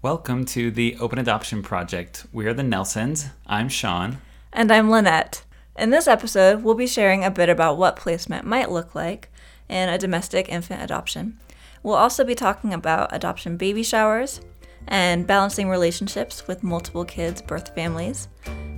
Welcome 0.00 0.44
to 0.44 0.70
the 0.70 0.96
Open 1.00 1.18
Adoption 1.18 1.60
Project. 1.60 2.24
We 2.32 2.46
are 2.46 2.54
the 2.54 2.62
Nelsons. 2.62 3.30
I'm 3.48 3.68
Sean. 3.68 4.18
And 4.52 4.70
I'm 4.70 4.88
Lynette. 4.88 5.42
In 5.76 5.90
this 5.90 6.06
episode, 6.06 6.62
we'll 6.62 6.76
be 6.76 6.86
sharing 6.86 7.24
a 7.24 7.32
bit 7.32 7.48
about 7.48 7.78
what 7.78 7.96
placement 7.96 8.46
might 8.46 8.70
look 8.70 8.94
like 8.94 9.28
in 9.68 9.88
a 9.88 9.98
domestic 9.98 10.48
infant 10.48 10.82
adoption. 10.82 11.36
We'll 11.82 11.96
also 11.96 12.22
be 12.22 12.36
talking 12.36 12.72
about 12.72 13.12
adoption 13.12 13.56
baby 13.56 13.82
showers 13.82 14.40
and 14.86 15.26
balancing 15.26 15.68
relationships 15.68 16.46
with 16.46 16.62
multiple 16.62 17.04
kids' 17.04 17.42
birth 17.42 17.74
families. 17.74 18.28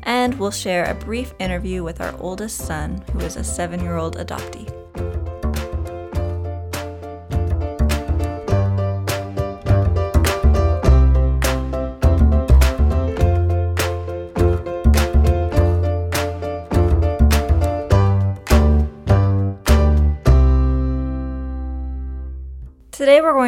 And 0.05 0.39
we'll 0.39 0.51
share 0.51 0.87
a 0.87 0.95
brief 0.95 1.35
interview 1.39 1.83
with 1.85 2.01
our 2.01 2.19
oldest 2.19 2.57
son, 2.57 3.05
who 3.13 3.19
is 3.19 3.37
a 3.37 3.45
seven 3.45 3.81
year 3.81 3.99
old 3.99 4.17
adoptee. 4.17 4.80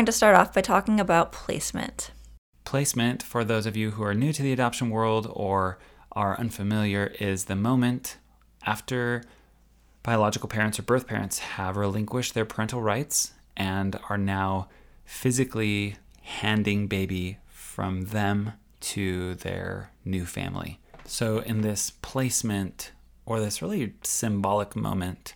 Going 0.03 0.07
to 0.07 0.11
start 0.11 0.35
off 0.35 0.53
by 0.53 0.61
talking 0.61 0.99
about 0.99 1.31
placement. 1.31 2.11
Placement, 2.65 3.23
for 3.23 3.45
those 3.45 3.67
of 3.67 3.77
you 3.77 3.93
who 3.93 4.03
are 4.03 4.15
new 4.15 4.33
to 4.33 4.43
the 4.43 4.53
adoption 4.53 4.91
world 4.91 5.31
or 5.33 5.79
are 6.11 6.37
unfamiliar, 6.41 7.13
is 7.21 7.45
the 7.45 7.55
moment 7.55 8.17
after 8.67 9.23
biological 10.03 10.49
parents 10.49 10.81
or 10.81 10.83
birth 10.83 11.07
parents 11.07 11.39
have 11.39 11.77
relinquished 11.77 12.35
their 12.35 12.45
parental 12.45 12.83
rights 12.83 13.35
and 13.57 13.97
are 14.09 14.19
now 14.19 14.69
physically 15.05 15.95
handing 16.23 16.89
baby 16.89 17.39
from 17.47 18.07
them 18.07 18.55
to 18.81 19.37
their 19.37 19.93
new 20.05 20.27
family. 20.27 20.81
So, 21.05 21.39
in 21.39 21.61
this 21.61 21.91
placement, 22.03 22.91
or 23.25 23.39
this 23.39 23.63
really 23.63 23.95
symbolic 24.03 24.75
moment 24.75 25.35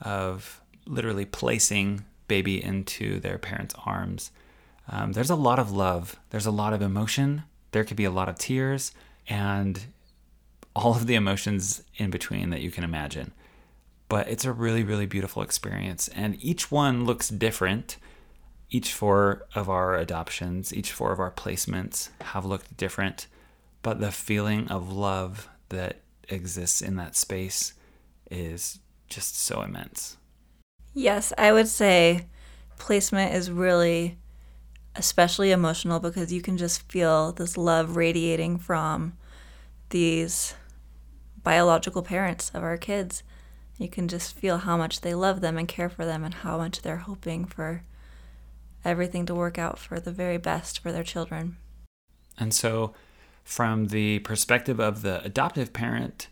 of 0.00 0.62
literally 0.86 1.26
placing 1.26 2.06
baby 2.28 2.62
into 2.62 3.20
their 3.20 3.38
parents' 3.38 3.74
arms. 3.84 4.30
Um, 4.88 5.12
there's 5.12 5.30
a 5.30 5.36
lot 5.36 5.58
of 5.58 5.72
love, 5.72 6.16
there's 6.30 6.46
a 6.46 6.50
lot 6.50 6.72
of 6.72 6.82
emotion, 6.82 7.42
there 7.72 7.84
could 7.84 7.96
be 7.96 8.04
a 8.04 8.10
lot 8.10 8.28
of 8.28 8.38
tears, 8.38 8.92
and 9.28 9.86
all 10.74 10.94
of 10.94 11.06
the 11.06 11.14
emotions 11.14 11.82
in 11.96 12.10
between 12.10 12.50
that 12.50 12.60
you 12.60 12.70
can 12.70 12.84
imagine. 12.84 13.32
But 14.08 14.28
it's 14.28 14.44
a 14.44 14.52
really, 14.52 14.84
really 14.84 15.06
beautiful 15.06 15.42
experience, 15.42 16.08
and 16.08 16.42
each 16.42 16.70
one 16.70 17.04
looks 17.04 17.28
different. 17.28 17.96
Each 18.70 18.92
four 18.92 19.46
of 19.54 19.68
our 19.68 19.96
adoptions, 19.96 20.74
each 20.74 20.92
four 20.92 21.12
of 21.12 21.20
our 21.20 21.30
placements 21.30 22.10
have 22.20 22.44
looked 22.44 22.76
different, 22.76 23.26
but 23.82 24.00
the 24.00 24.12
feeling 24.12 24.68
of 24.68 24.92
love 24.92 25.48
that 25.68 26.00
exists 26.28 26.82
in 26.82 26.96
that 26.96 27.16
space 27.16 27.74
is 28.30 28.78
just 29.08 29.38
so 29.38 29.62
immense. 29.62 30.16
Yes, 30.98 31.30
I 31.36 31.52
would 31.52 31.68
say 31.68 32.24
placement 32.78 33.34
is 33.34 33.50
really 33.50 34.16
especially 34.94 35.50
emotional 35.50 36.00
because 36.00 36.32
you 36.32 36.40
can 36.40 36.56
just 36.56 36.90
feel 36.90 37.32
this 37.32 37.58
love 37.58 37.96
radiating 37.96 38.56
from 38.56 39.12
these 39.90 40.54
biological 41.42 42.02
parents 42.02 42.50
of 42.54 42.62
our 42.62 42.78
kids. 42.78 43.22
You 43.76 43.90
can 43.90 44.08
just 44.08 44.34
feel 44.36 44.56
how 44.56 44.78
much 44.78 45.02
they 45.02 45.14
love 45.14 45.42
them 45.42 45.58
and 45.58 45.68
care 45.68 45.90
for 45.90 46.06
them 46.06 46.24
and 46.24 46.32
how 46.32 46.56
much 46.56 46.80
they're 46.80 46.96
hoping 46.96 47.44
for 47.44 47.82
everything 48.82 49.26
to 49.26 49.34
work 49.34 49.58
out 49.58 49.78
for 49.78 50.00
the 50.00 50.10
very 50.10 50.38
best 50.38 50.78
for 50.78 50.92
their 50.92 51.04
children. 51.04 51.58
And 52.38 52.54
so, 52.54 52.94
from 53.44 53.88
the 53.88 54.20
perspective 54.20 54.80
of 54.80 55.02
the 55.02 55.22
adoptive 55.22 55.74
parent, 55.74 56.28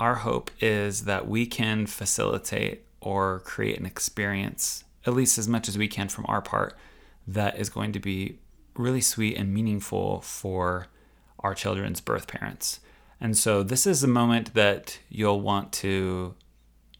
our 0.00 0.16
hope 0.16 0.50
is 0.58 1.04
that 1.04 1.28
we 1.28 1.46
can 1.46 1.86
facilitate 1.86 2.84
or 3.02 3.40
create 3.40 3.78
an 3.78 3.86
experience, 3.86 4.84
at 5.06 5.14
least 5.14 5.38
as 5.38 5.48
much 5.48 5.68
as 5.68 5.76
we 5.76 5.88
can 5.88 6.08
from 6.08 6.24
our 6.28 6.40
part, 6.40 6.76
that 7.26 7.58
is 7.58 7.68
going 7.68 7.92
to 7.92 8.00
be 8.00 8.38
really 8.76 9.00
sweet 9.00 9.36
and 9.36 9.52
meaningful 9.52 10.20
for 10.20 10.86
our 11.40 11.54
children's 11.54 12.00
birth 12.00 12.26
parents. 12.26 12.80
And 13.20 13.36
so, 13.36 13.62
this 13.62 13.86
is 13.86 14.02
a 14.02 14.08
moment 14.08 14.54
that 14.54 14.98
you'll 15.08 15.40
want 15.40 15.72
to 15.74 16.34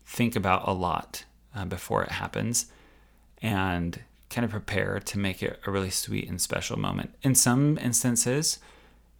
think 0.04 0.36
about 0.36 0.68
a 0.68 0.72
lot 0.72 1.24
uh, 1.54 1.64
before 1.64 2.02
it 2.04 2.12
happens 2.12 2.66
and 3.40 4.00
kind 4.30 4.44
of 4.44 4.50
prepare 4.50 5.00
to 5.00 5.18
make 5.18 5.42
it 5.42 5.60
a 5.66 5.70
really 5.70 5.90
sweet 5.90 6.28
and 6.28 6.40
special 6.40 6.78
moment. 6.78 7.14
In 7.22 7.34
some 7.34 7.78
instances, 7.78 8.58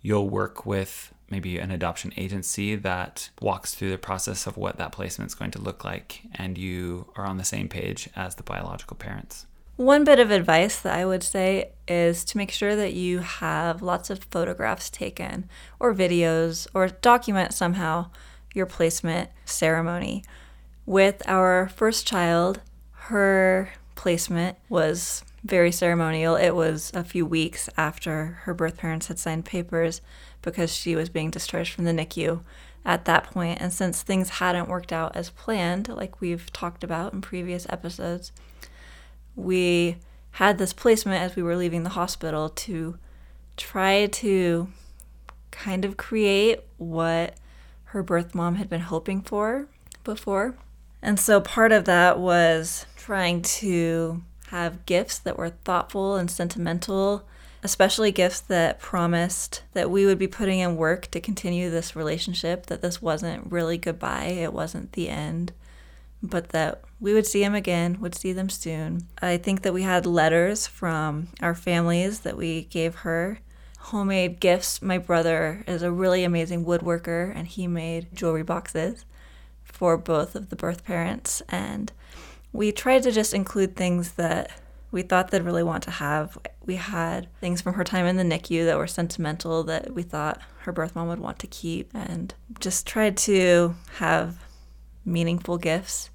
you'll 0.01 0.29
work 0.29 0.65
with 0.65 1.12
maybe 1.33 1.59
an 1.59 1.73
adoption 1.73 2.13
agency 2.17 2.77
that 2.77 3.31
walks 3.41 3.75
through 3.75 3.91
the 3.91 3.99
process 3.99 4.47
of 4.47 4.57
what 4.57 4.77
that 4.77 4.93
placement 4.93 5.31
is 5.31 5.35
going 5.35 5.51
to 5.51 5.61
look 5.61 5.85
like, 5.85 6.23
and 6.35 6.57
you 6.57 7.11
are 7.17 7.25
on 7.25 7.39
the 7.39 7.45
same 7.45 7.69
page 7.69 8.09
as 8.15 8.37
the 8.37 8.43
biological 8.45 8.97
parents. 8.97 9.47
One 9.77 10.05
bit 10.05 10.21
of 10.21 10.31
advice 10.31 10.79
that 10.81 10.97
I 10.97 11.07
would 11.07 11.23
say 11.25 11.71
is 11.89 12.25
to 12.27 12.37
make 12.37 12.51
sure 12.51 12.77
that 12.77 12.93
you 12.93 13.21
have 13.21 13.83
lots 13.83 14.11
of 14.11 14.23
photographs 14.25 14.91
taken 14.91 15.49
or 15.81 15.95
videos 15.95 16.69
or 16.75 16.87
document 16.89 17.55
somehow 17.55 18.11
your 18.55 18.67
placement 18.67 19.31
ceremony. 19.47 20.23
With 20.85 21.23
our 21.27 21.71
first 21.75 22.07
child, 22.07 22.61
her 23.09 23.73
placement 23.95 24.59
was 24.69 25.25
very 25.43 25.73
ceremonial. 25.73 26.37
It 26.37 26.55
was 26.55 26.93
a 26.95 27.03
few 27.03 27.25
weeks 27.25 27.71
after 27.77 28.41
her 28.43 28.55
birth 28.55 28.77
parents 28.77 29.09
had 29.09 29.19
signed 29.19 29.45
papers 29.45 30.03
because 30.43 30.75
she 30.75 30.95
was 30.97 31.09
being 31.09 31.31
discharged 31.31 31.73
from 31.73 31.85
the 31.85 31.93
NICU 31.93 32.43
at 32.85 33.05
that 33.05 33.31
point. 33.31 33.61
And 33.61 33.73
since 33.73 34.03
things 34.03 34.29
hadn't 34.29 34.69
worked 34.69 34.93
out 34.93 35.17
as 35.17 35.31
planned, 35.31 35.89
like 35.89 36.21
we've 36.21 36.53
talked 36.53 36.85
about 36.85 37.13
in 37.13 37.21
previous 37.21 37.67
episodes, 37.71 38.33
we 39.37 39.97
had 40.33 40.59
this 40.59 40.73
placement 40.73 41.23
as 41.23 41.37
we 41.37 41.43
were 41.43 41.57
leaving 41.57 41.83
the 41.83 41.91
hospital 41.91 42.49
to 42.49 42.99
try 43.57 44.07
to 44.07 44.69
kind 45.51 45.85
of 45.85 45.97
create 45.97 46.61
what 46.79 47.35
her 47.85 48.03
birth 48.03 48.35
mom 48.35 48.57
had 48.57 48.69
been 48.69 48.81
hoping 48.81 49.21
for 49.21 49.69
before. 50.03 50.57
And 51.03 51.21
so 51.21 51.41
part 51.41 51.73
of 51.73 51.85
that 51.85 52.19
was 52.19 52.87
trying 52.97 53.43
to 53.43 54.23
have 54.49 54.87
gifts 54.87 55.19
that 55.19 55.37
were 55.37 55.51
thoughtful 55.51 56.17
and 56.17 56.31
sentimental 56.31 57.27
especially 57.63 58.11
gifts 58.11 58.41
that 58.41 58.81
promised 58.81 59.63
that 59.73 59.91
we 59.91 60.05
would 60.05 60.19
be 60.19 60.27
putting 60.27 60.59
in 60.59 60.77
work 60.77 61.11
to 61.13 61.21
continue 61.21 61.71
this 61.71 61.95
relationship, 61.95 62.67
that 62.67 62.83
this 62.83 63.01
wasn't 63.01 63.51
really 63.51 63.79
goodbye, 63.79 64.27
it 64.27 64.53
wasn't 64.53 64.93
the 64.93 65.09
end, 65.09 65.53
but 66.23 66.51
that 66.51 66.83
we 67.01 67.13
would 67.13 67.27
see 67.27 67.43
him 67.43 67.55
again, 67.55 68.01
would 68.01 68.15
see 68.15 68.33
them 68.33 68.49
soon. 68.49 69.07
I 69.21 69.37
think 69.37 69.63
that 69.63 69.75
we 69.75 69.83
had 69.83 70.07
letters 70.07 70.67
from 70.67 71.29
our 71.41 71.55
families 71.55 72.21
that 72.21 72.37
we 72.37 72.65
gave 72.65 72.97
her. 72.97 73.39
Homemade 73.79 74.39
gifts. 74.39 74.81
My 74.81 74.99
brother 74.99 75.65
is 75.67 75.83
a 75.83 75.91
really 75.91 76.23
amazing 76.23 76.65
woodworker 76.65 77.33
and 77.35 77.49
he 77.49 77.67
made 77.67 78.15
jewelry 78.15 78.45
boxes 78.45 79.05
for 79.65 79.97
both 79.97 80.37
of 80.37 80.51
the 80.51 80.57
birth 80.57 80.85
parents. 80.85 81.43
And 81.49 81.91
we 82.53 82.71
tried 82.71 83.03
to 83.03 83.11
just 83.11 83.35
include 83.35 83.75
things 83.75 84.13
that 84.13 84.53
we 84.93 85.03
thought 85.03 85.31
they'd 85.31 85.43
really 85.43 85.63
want 85.63 85.83
to 85.85 85.91
have. 85.91 86.39
We 86.65 86.77
had 86.77 87.29
things 87.41 87.61
from 87.61 87.75
her 87.75 87.83
time 87.83 88.07
in 88.07 88.17
the 88.17 88.23
NICU 88.23 88.67
that 88.67 88.79
were 88.79 88.87
sentimental 88.87 89.65
that 89.65 89.93
we 89.93 90.03
thought 90.03 90.41
her 90.61 90.73
birth 90.73 90.95
mom 90.95 91.09
would 91.09 91.19
want 91.19 91.41
to 91.41 91.47
keep, 91.49 91.91
and 91.95 92.33
just 92.61 92.87
tried 92.87 93.17
to 93.17 93.75
have 93.95 94.45
meaningful 95.05 95.59
gifts 95.59 96.11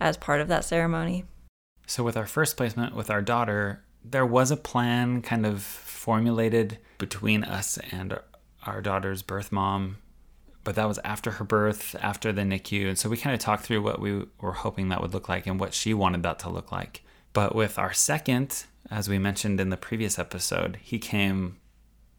as 0.00 0.16
part 0.16 0.40
of 0.40 0.48
that 0.48 0.64
ceremony. 0.64 1.24
So, 1.86 2.02
with 2.02 2.16
our 2.16 2.26
first 2.26 2.56
placement 2.56 2.96
with 2.96 3.10
our 3.10 3.22
daughter, 3.22 3.84
there 4.02 4.26
was 4.26 4.50
a 4.50 4.56
plan 4.56 5.22
kind 5.22 5.46
of 5.46 5.62
formulated 5.62 6.78
between 6.98 7.44
us 7.44 7.78
and 7.90 8.18
our 8.66 8.80
daughter's 8.80 9.22
birth 9.22 9.52
mom, 9.52 9.98
but 10.64 10.74
that 10.74 10.88
was 10.88 10.98
after 11.04 11.32
her 11.32 11.44
birth, 11.44 11.94
after 12.00 12.32
the 12.32 12.42
NICU. 12.42 12.88
And 12.88 12.98
so 12.98 13.08
we 13.08 13.16
kind 13.16 13.34
of 13.34 13.40
talked 13.40 13.64
through 13.64 13.82
what 13.82 14.00
we 14.00 14.24
were 14.40 14.52
hoping 14.52 14.88
that 14.88 15.00
would 15.00 15.12
look 15.12 15.28
like 15.28 15.46
and 15.46 15.60
what 15.60 15.74
she 15.74 15.92
wanted 15.94 16.22
that 16.22 16.38
to 16.40 16.48
look 16.48 16.72
like. 16.72 17.03
But 17.34 17.54
with 17.54 17.78
our 17.78 17.92
second, 17.92 18.64
as 18.90 19.08
we 19.08 19.18
mentioned 19.18 19.60
in 19.60 19.68
the 19.68 19.76
previous 19.76 20.18
episode, 20.18 20.78
he 20.80 20.98
came 20.98 21.58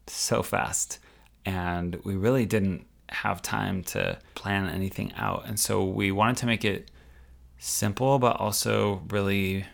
so 0.06 0.44
fast 0.44 1.00
and 1.44 1.96
we 2.04 2.14
really 2.14 2.46
didn't 2.46 2.86
have 3.08 3.40
time 3.40 3.82
to 3.82 4.18
plan 4.34 4.68
anything 4.68 5.12
out. 5.16 5.44
And 5.46 5.58
so 5.58 5.82
we 5.84 6.12
wanted 6.12 6.36
to 6.38 6.46
make 6.46 6.64
it 6.64 6.90
simple, 7.58 8.18
but 8.18 8.38
also 8.38 9.02
really 9.08 9.64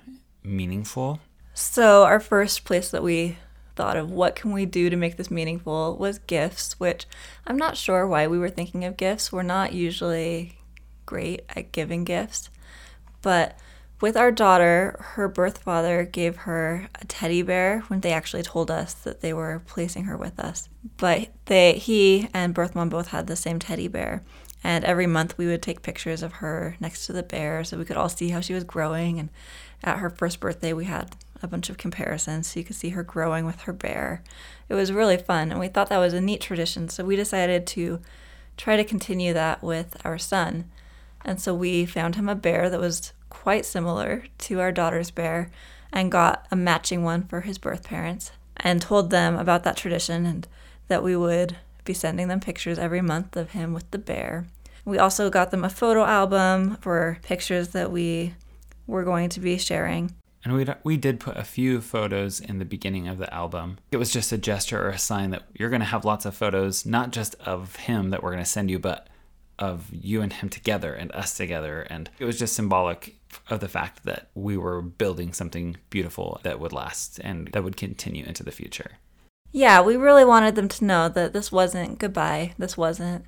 meaningful. 0.42 1.20
So, 1.54 2.04
our 2.04 2.20
first 2.20 2.64
place 2.64 2.90
that 2.90 3.02
we 3.02 3.36
thought 3.74 3.96
of 3.96 4.10
what 4.10 4.36
can 4.36 4.52
we 4.52 4.66
do 4.66 4.90
to 4.90 4.96
make 4.96 5.16
this 5.16 5.30
meaningful 5.30 5.96
was 5.96 6.18
gifts, 6.18 6.78
which 6.78 7.06
I'm 7.46 7.56
not 7.56 7.76
sure 7.76 8.06
why 8.06 8.26
we 8.26 8.38
were 8.38 8.50
thinking 8.50 8.84
of 8.84 8.96
gifts. 8.96 9.32
We're 9.32 9.42
not 9.42 9.72
usually 9.72 10.58
great 11.04 11.42
at 11.50 11.72
giving 11.72 12.04
gifts, 12.04 12.48
but 13.22 13.58
With 14.02 14.16
our 14.16 14.32
daughter, 14.32 14.96
her 14.98 15.28
birth 15.28 15.58
father 15.58 16.04
gave 16.04 16.38
her 16.38 16.88
a 17.00 17.04
teddy 17.04 17.40
bear 17.42 17.84
when 17.86 18.00
they 18.00 18.10
actually 18.12 18.42
told 18.42 18.68
us 18.68 18.94
that 18.94 19.20
they 19.20 19.32
were 19.32 19.62
placing 19.64 20.06
her 20.06 20.16
with 20.16 20.40
us. 20.40 20.68
But 20.96 21.28
they 21.44 21.74
he 21.74 22.28
and 22.34 22.52
birth 22.52 22.74
mom 22.74 22.88
both 22.88 23.08
had 23.08 23.28
the 23.28 23.36
same 23.36 23.60
teddy 23.60 23.86
bear. 23.86 24.24
And 24.64 24.84
every 24.84 25.06
month 25.06 25.38
we 25.38 25.46
would 25.46 25.62
take 25.62 25.82
pictures 25.82 26.24
of 26.24 26.32
her 26.34 26.74
next 26.80 27.06
to 27.06 27.12
the 27.12 27.22
bear 27.22 27.62
so 27.62 27.78
we 27.78 27.84
could 27.84 27.96
all 27.96 28.08
see 28.08 28.30
how 28.30 28.40
she 28.40 28.54
was 28.54 28.64
growing. 28.64 29.20
And 29.20 29.28
at 29.84 29.98
her 29.98 30.10
first 30.10 30.40
birthday, 30.40 30.72
we 30.72 30.86
had 30.86 31.14
a 31.40 31.46
bunch 31.46 31.70
of 31.70 31.78
comparisons 31.78 32.48
so 32.48 32.58
you 32.58 32.64
could 32.64 32.74
see 32.74 32.88
her 32.90 33.04
growing 33.04 33.46
with 33.46 33.60
her 33.62 33.72
bear. 33.72 34.24
It 34.68 34.74
was 34.74 34.90
really 34.90 35.16
fun, 35.16 35.52
and 35.52 35.60
we 35.60 35.68
thought 35.68 35.90
that 35.90 35.98
was 35.98 36.12
a 36.12 36.20
neat 36.20 36.40
tradition. 36.40 36.88
So 36.88 37.04
we 37.04 37.14
decided 37.14 37.68
to 37.68 38.00
try 38.56 38.76
to 38.76 38.82
continue 38.82 39.32
that 39.32 39.62
with 39.62 39.96
our 40.04 40.18
son. 40.18 40.64
And 41.24 41.40
so 41.40 41.54
we 41.54 41.86
found 41.86 42.16
him 42.16 42.28
a 42.28 42.34
bear 42.34 42.68
that 42.68 42.80
was 42.80 43.12
quite 43.32 43.64
similar 43.64 44.24
to 44.36 44.60
our 44.60 44.70
daughter's 44.70 45.10
bear 45.10 45.50
and 45.90 46.12
got 46.12 46.46
a 46.50 46.56
matching 46.56 47.02
one 47.02 47.22
for 47.24 47.40
his 47.40 47.56
birth 47.56 47.82
parents 47.82 48.30
and 48.58 48.82
told 48.82 49.08
them 49.08 49.36
about 49.36 49.64
that 49.64 49.76
tradition 49.76 50.26
and 50.26 50.46
that 50.88 51.02
we 51.02 51.16
would 51.16 51.56
be 51.84 51.94
sending 51.94 52.28
them 52.28 52.40
pictures 52.40 52.78
every 52.78 53.00
month 53.00 53.34
of 53.34 53.52
him 53.52 53.72
with 53.72 53.90
the 53.90 53.98
bear. 53.98 54.46
We 54.84 54.98
also 54.98 55.30
got 55.30 55.50
them 55.50 55.64
a 55.64 55.70
photo 55.70 56.04
album 56.04 56.76
for 56.82 57.18
pictures 57.22 57.68
that 57.68 57.90
we 57.90 58.34
were 58.86 59.02
going 59.02 59.30
to 59.30 59.40
be 59.40 59.56
sharing. 59.56 60.14
And 60.44 60.52
we 60.52 60.66
we 60.84 60.96
did 60.98 61.18
put 61.18 61.38
a 61.38 61.44
few 61.44 61.80
photos 61.80 62.38
in 62.38 62.58
the 62.58 62.64
beginning 62.66 63.08
of 63.08 63.16
the 63.16 63.32
album. 63.32 63.78
It 63.92 63.96
was 63.96 64.12
just 64.12 64.30
a 64.30 64.38
gesture 64.38 64.84
or 64.84 64.90
a 64.90 64.98
sign 64.98 65.30
that 65.30 65.44
you're 65.54 65.70
going 65.70 65.80
to 65.80 65.86
have 65.86 66.04
lots 66.04 66.26
of 66.26 66.34
photos, 66.34 66.84
not 66.84 67.12
just 67.12 67.34
of 67.36 67.76
him 67.76 68.10
that 68.10 68.22
we're 68.22 68.32
going 68.32 68.44
to 68.44 68.50
send 68.50 68.70
you, 68.70 68.78
but 68.78 69.08
of 69.62 69.86
you 69.92 70.20
and 70.22 70.32
him 70.32 70.48
together 70.48 70.92
and 70.92 71.12
us 71.12 71.36
together. 71.36 71.82
And 71.82 72.10
it 72.18 72.24
was 72.24 72.36
just 72.36 72.54
symbolic 72.54 73.14
of 73.48 73.60
the 73.60 73.68
fact 73.68 74.04
that 74.04 74.28
we 74.34 74.56
were 74.56 74.82
building 74.82 75.32
something 75.32 75.76
beautiful 75.88 76.40
that 76.42 76.58
would 76.58 76.72
last 76.72 77.20
and 77.20 77.46
that 77.52 77.62
would 77.62 77.76
continue 77.76 78.24
into 78.24 78.42
the 78.42 78.50
future. 78.50 78.98
Yeah, 79.52 79.80
we 79.80 79.96
really 79.96 80.24
wanted 80.24 80.56
them 80.56 80.68
to 80.68 80.84
know 80.84 81.08
that 81.10 81.32
this 81.32 81.52
wasn't 81.52 82.00
goodbye. 82.00 82.54
This 82.58 82.76
wasn't 82.76 83.24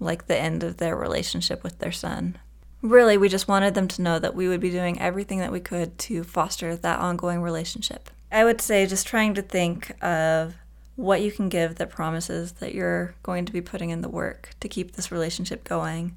like 0.00 0.26
the 0.26 0.36
end 0.36 0.64
of 0.64 0.78
their 0.78 0.96
relationship 0.96 1.62
with 1.62 1.78
their 1.78 1.92
son. 1.92 2.36
Really, 2.82 3.16
we 3.16 3.28
just 3.28 3.46
wanted 3.46 3.74
them 3.74 3.86
to 3.88 4.02
know 4.02 4.18
that 4.18 4.34
we 4.34 4.48
would 4.48 4.60
be 4.60 4.70
doing 4.70 5.00
everything 5.00 5.38
that 5.38 5.52
we 5.52 5.60
could 5.60 5.96
to 5.98 6.24
foster 6.24 6.74
that 6.74 6.98
ongoing 6.98 7.40
relationship. 7.40 8.10
I 8.32 8.44
would 8.44 8.60
say 8.60 8.84
just 8.86 9.06
trying 9.06 9.34
to 9.34 9.42
think 9.42 9.92
of 10.02 10.56
what 10.98 11.22
you 11.22 11.30
can 11.30 11.48
give 11.48 11.76
that 11.76 11.90
promises 11.90 12.52
that 12.54 12.74
you're 12.74 13.14
going 13.22 13.44
to 13.44 13.52
be 13.52 13.60
putting 13.60 13.90
in 13.90 14.00
the 14.00 14.08
work 14.08 14.50
to 14.58 14.68
keep 14.68 14.96
this 14.96 15.12
relationship 15.12 15.62
going. 15.62 16.16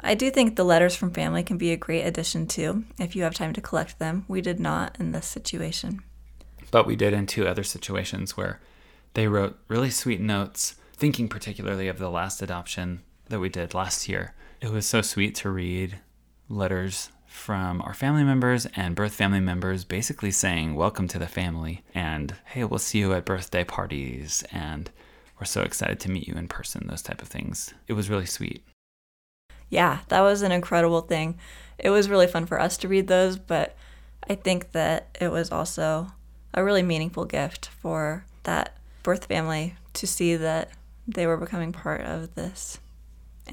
I 0.00 0.14
do 0.14 0.30
think 0.30 0.54
the 0.54 0.66
letters 0.66 0.94
from 0.94 1.14
family 1.14 1.42
can 1.42 1.56
be 1.56 1.72
a 1.72 1.78
great 1.78 2.02
addition 2.02 2.46
too, 2.46 2.84
if 2.98 3.16
you 3.16 3.22
have 3.22 3.32
time 3.32 3.54
to 3.54 3.62
collect 3.62 3.98
them. 3.98 4.26
We 4.28 4.42
did 4.42 4.60
not 4.60 5.00
in 5.00 5.12
this 5.12 5.24
situation. 5.24 6.00
But 6.70 6.86
we 6.86 6.94
did 6.94 7.14
in 7.14 7.26
two 7.26 7.48
other 7.48 7.64
situations 7.64 8.36
where 8.36 8.60
they 9.14 9.28
wrote 9.28 9.58
really 9.66 9.88
sweet 9.88 10.20
notes, 10.20 10.74
thinking 10.92 11.28
particularly 11.30 11.88
of 11.88 11.98
the 11.98 12.10
last 12.10 12.42
adoption 12.42 13.00
that 13.30 13.40
we 13.40 13.48
did 13.48 13.72
last 13.72 14.10
year. 14.10 14.34
It 14.60 14.70
was 14.70 14.84
so 14.84 15.00
sweet 15.00 15.36
to 15.36 15.48
read 15.48 16.00
letters 16.50 17.08
from 17.38 17.80
our 17.82 17.94
family 17.94 18.24
members 18.24 18.66
and 18.74 18.96
birth 18.96 19.14
family 19.14 19.40
members 19.40 19.84
basically 19.84 20.30
saying, 20.30 20.74
Welcome 20.74 21.08
to 21.08 21.18
the 21.18 21.28
family, 21.28 21.82
and 21.94 22.34
hey, 22.44 22.64
we'll 22.64 22.78
see 22.78 22.98
you 22.98 23.14
at 23.14 23.24
birthday 23.24 23.64
parties, 23.64 24.44
and 24.52 24.90
we're 25.38 25.46
so 25.46 25.62
excited 25.62 26.00
to 26.00 26.10
meet 26.10 26.26
you 26.26 26.34
in 26.34 26.48
person, 26.48 26.86
those 26.86 27.00
type 27.00 27.22
of 27.22 27.28
things. 27.28 27.72
It 27.86 27.92
was 27.94 28.10
really 28.10 28.26
sweet. 28.26 28.62
Yeah, 29.70 30.00
that 30.08 30.20
was 30.20 30.42
an 30.42 30.52
incredible 30.52 31.00
thing. 31.00 31.38
It 31.78 31.90
was 31.90 32.10
really 32.10 32.26
fun 32.26 32.44
for 32.44 32.60
us 32.60 32.76
to 32.78 32.88
read 32.88 33.06
those, 33.06 33.38
but 33.38 33.76
I 34.28 34.34
think 34.34 34.72
that 34.72 35.16
it 35.20 35.30
was 35.30 35.50
also 35.50 36.08
a 36.52 36.64
really 36.64 36.82
meaningful 36.82 37.24
gift 37.24 37.66
for 37.66 38.26
that 38.42 38.76
birth 39.04 39.26
family 39.26 39.76
to 39.94 40.06
see 40.06 40.34
that 40.36 40.70
they 41.06 41.26
were 41.26 41.36
becoming 41.36 41.72
part 41.72 42.00
of 42.02 42.34
this 42.34 42.78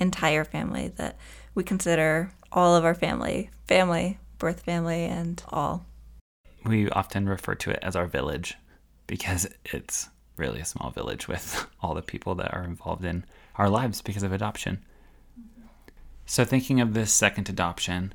entire 0.01 0.43
family 0.43 0.89
that 0.97 1.17
we 1.53 1.63
consider 1.63 2.31
all 2.55 2.75
of 2.75 2.85
our 2.85 2.95
family, 2.95 3.49
family, 3.67 4.17
birth 4.39 4.61
family, 4.61 5.03
and 5.03 5.43
all. 5.49 5.85
We 6.63 6.89
often 6.89 7.27
refer 7.27 7.53
to 7.55 7.71
it 7.71 7.79
as 7.83 7.95
our 7.95 8.07
village 8.07 8.55
because 9.05 9.47
it's 9.65 10.09
really 10.37 10.61
a 10.61 10.65
small 10.65 10.89
village 10.89 11.27
with 11.27 11.67
all 11.81 11.93
the 11.93 12.01
people 12.01 12.33
that 12.35 12.53
are 12.53 12.63
involved 12.63 13.05
in 13.05 13.25
our 13.57 13.69
lives 13.69 14.01
because 14.01 14.23
of 14.23 14.31
adoption. 14.31 14.83
So, 16.25 16.43
thinking 16.43 16.81
of 16.81 16.93
this 16.93 17.13
second 17.13 17.49
adoption, 17.49 18.13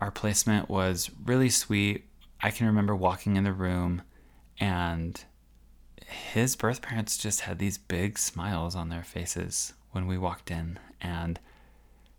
our 0.00 0.10
placement 0.10 0.70
was 0.70 1.10
really 1.24 1.50
sweet. 1.50 2.04
I 2.40 2.50
can 2.50 2.66
remember 2.66 2.96
walking 2.96 3.36
in 3.36 3.44
the 3.44 3.52
room 3.52 4.02
and 4.58 5.22
his 6.06 6.56
birth 6.56 6.80
parents 6.80 7.18
just 7.18 7.40
had 7.40 7.58
these 7.58 7.76
big 7.76 8.18
smiles 8.18 8.74
on 8.74 8.88
their 8.88 9.02
faces 9.02 9.74
when 9.90 10.06
we 10.06 10.16
walked 10.16 10.50
in. 10.50 10.78
And 11.00 11.38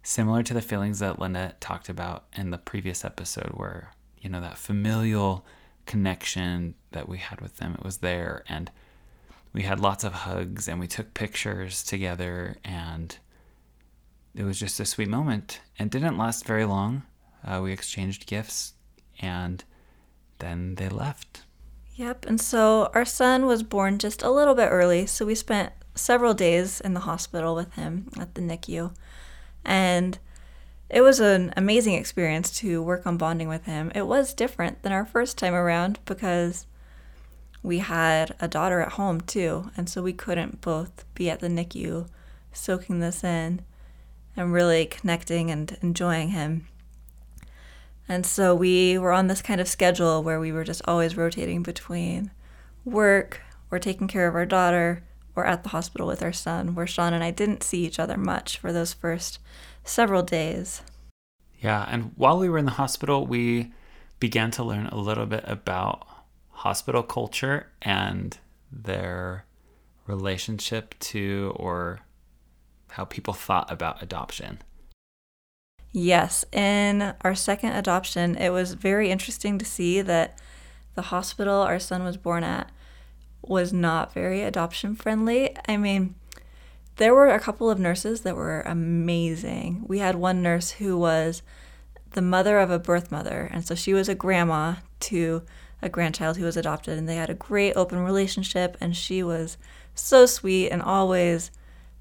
similar 0.06 0.44
to 0.44 0.54
the 0.54 0.62
feelings 0.62 1.00
that 1.00 1.20
Linda 1.20 1.56
talked 1.60 1.90
about 1.90 2.26
in 2.34 2.52
the 2.52 2.60
previous 2.60 3.04
episode, 3.04 3.54
where, 3.56 3.92
you 4.22 4.30
know, 4.30 4.40
that 4.40 4.58
familial 4.58 5.46
connection 5.88 6.76
that 6.92 7.10
we 7.10 7.18
had 7.18 7.42
with 7.42 7.58
them, 7.58 7.74
it 7.74 7.84
was 7.84 7.98
there. 7.98 8.44
And 8.48 8.70
we 9.52 9.64
had 9.64 9.80
lots 9.80 10.04
of 10.04 10.14
hugs 10.14 10.68
and 10.68 10.80
we 10.80 10.88
took 10.88 11.16
pictures 11.16 11.84
together. 11.84 12.58
And 12.64 13.18
it 14.36 14.44
was 14.44 14.60
just 14.60 14.80
a 14.80 14.86
sweet 14.86 15.10
moment 15.10 15.62
and 15.80 15.90
didn't 15.90 16.18
last 16.18 16.46
very 16.46 16.66
long. 16.66 17.04
Uh, 17.44 17.62
we 17.64 17.72
exchanged 17.72 18.28
gifts 18.28 18.74
and 19.20 19.64
then 20.38 20.76
they 20.76 20.88
left. 20.88 21.44
Yep. 21.96 22.26
And 22.28 22.40
so 22.40 22.92
our 22.94 23.06
son 23.06 23.48
was 23.48 23.64
born 23.64 23.98
just 23.98 24.22
a 24.22 24.30
little 24.30 24.54
bit 24.54 24.68
early. 24.70 25.08
So 25.08 25.26
we 25.26 25.34
spent 25.34 25.74
several 25.96 26.36
days 26.36 26.80
in 26.80 26.94
the 26.94 27.02
hospital 27.02 27.56
with 27.56 27.74
him 27.74 28.10
at 28.20 28.36
the 28.36 28.42
NICU. 28.42 28.94
And 29.66 30.18
it 30.90 31.02
was 31.02 31.20
an 31.20 31.54
amazing 31.58 31.96
experience 31.96 32.56
to 32.60 32.82
work 32.82 33.06
on 33.06 33.18
bonding 33.18 33.48
with 33.48 33.66
him. 33.66 33.92
It 33.96 34.08
was 34.08 34.34
different 34.34 34.84
than 34.84 34.92
our 34.92 35.06
first 35.06 35.38
time 35.38 35.54
around 35.54 36.00
because 36.06 36.68
we 37.64 37.80
had 37.80 38.36
a 38.40 38.48
daughter 38.48 38.80
at 38.82 38.94
home 38.94 39.22
too. 39.22 39.72
And 39.76 39.90
so 39.90 40.04
we 40.04 40.14
couldn't 40.14 40.62
both 40.62 41.04
be 41.16 41.30
at 41.30 41.40
the 41.40 41.48
NICU 41.48 42.08
soaking 42.54 43.00
this 43.00 43.24
in 43.24 43.62
and 44.38 44.54
really 44.54 44.86
connecting 44.86 45.50
and 45.50 45.76
enjoying 45.82 46.30
him. 46.30 46.68
And 48.08 48.26
so 48.26 48.54
we 48.54 48.98
were 49.00 49.12
on 49.12 49.28
this 49.28 49.42
kind 49.42 49.60
of 49.60 49.68
schedule 49.68 50.22
where 50.22 50.40
we 50.40 50.52
were 50.52 50.64
just 50.64 50.84
always 50.86 51.18
rotating 51.18 51.64
between 51.64 52.30
work 52.84 53.42
or 53.72 53.80
taking 53.80 54.08
care 54.08 54.28
of 54.28 54.36
our 54.36 54.46
daughter 54.46 55.04
or 55.36 55.46
at 55.46 55.64
the 55.64 55.70
hospital 55.70 56.08
with 56.08 56.24
our 56.24 56.34
son, 56.34 56.76
where 56.76 56.88
Sean 56.88 57.14
and 57.14 57.24
I 57.24 57.32
didn't 57.32 57.64
see 57.64 57.86
each 57.86 58.00
other 58.00 58.18
much 58.18 58.58
for 58.58 58.72
those 58.72 58.94
first 58.94 59.40
several 59.84 60.24
days. 60.24 60.82
Yeah, 61.60 61.86
and 61.90 62.12
while 62.16 62.40
we 62.40 62.50
were 62.50 62.58
in 62.58 62.66
the 62.66 62.72
hospital, 62.72 63.26
we 63.26 63.74
began 64.20 64.52
to 64.52 64.64
learn 64.64 64.88
a 64.88 64.98
little 64.98 65.26
bit 65.26 65.44
about 65.46 66.08
hospital 66.50 67.04
culture 67.04 67.68
and 67.82 68.38
their 68.72 69.46
relationship 70.08 70.96
to 71.00 71.54
or 71.56 72.00
how 72.90 73.06
people 73.06 73.34
thought 73.34 73.72
about 73.72 74.02
adoption. 74.02 74.60
Yes, 75.92 76.46
in 76.52 77.14
our 77.22 77.36
second 77.36 77.72
adoption, 77.72 78.36
it 78.36 78.50
was 78.50 78.74
very 78.74 79.12
interesting 79.12 79.58
to 79.60 79.66
see 79.66 80.02
that 80.02 80.38
the 80.96 81.04
hospital 81.04 81.56
our 81.62 81.80
son 81.80 82.04
was 82.04 82.18
born 82.18 82.44
at 82.44 82.72
was 83.48 83.74
not 83.74 84.14
very 84.14 84.42
adoption 84.42 84.96
friendly. 84.96 85.56
I 85.68 85.78
mean, 85.78 86.16
there 86.98 87.14
were 87.14 87.28
a 87.28 87.40
couple 87.40 87.70
of 87.70 87.80
nurses 87.80 88.22
that 88.22 88.36
were 88.36 88.62
amazing. 88.62 89.84
We 89.88 90.00
had 90.00 90.16
one 90.16 90.42
nurse 90.42 90.72
who 90.72 90.98
was 90.98 91.42
the 92.12 92.22
mother 92.22 92.60
of 92.60 92.72
a 92.72 92.80
birth 92.80 93.12
mother, 93.12 93.50
and 93.52 93.66
so 93.66 93.76
she 93.76 93.94
was 93.94 94.08
a 94.08 94.16
grandma 94.16 94.76
to 95.02 95.44
a 95.82 95.90
grandchild 95.90 96.38
who 96.38 96.46
was 96.46 96.58
adopted, 96.58 96.98
and 96.98 97.08
they 97.08 97.16
had 97.16 97.30
a 97.30 97.36
great 97.36 97.74
open 97.76 98.00
relationship, 98.00 98.78
and 98.80 98.96
she 98.96 99.22
was 99.22 99.58
so 99.94 100.26
sweet 100.26 100.70
and 100.70 100.82
always 100.82 101.52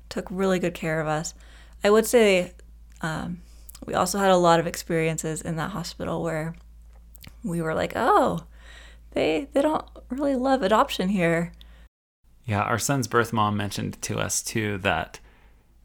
took 0.08 0.26
really 0.30 0.58
good 0.58 0.74
care 0.74 1.00
of 1.00 1.08
us. 1.08 1.34
I 1.82 1.90
would 1.90 2.06
say 2.06 2.52
um, 3.00 3.42
we 3.84 3.94
also 3.94 4.18
had 4.18 4.30
a 4.30 4.36
lot 4.36 4.60
of 4.60 4.66
experiences 4.66 5.42
in 5.42 5.56
that 5.56 5.72
hospital 5.72 6.22
where 6.22 6.54
we 7.42 7.60
were 7.60 7.74
like, 7.74 7.92
oh, 7.96 8.44
they 9.12 9.48
they 9.52 9.62
don't 9.62 9.84
really 10.08 10.34
love 10.34 10.62
adoption 10.62 11.08
here. 11.08 11.52
Yeah, 12.44 12.62
our 12.62 12.78
son's 12.78 13.08
birth 13.08 13.32
mom 13.32 13.56
mentioned 13.56 14.00
to 14.02 14.18
us 14.18 14.42
too 14.42 14.78
that 14.78 15.20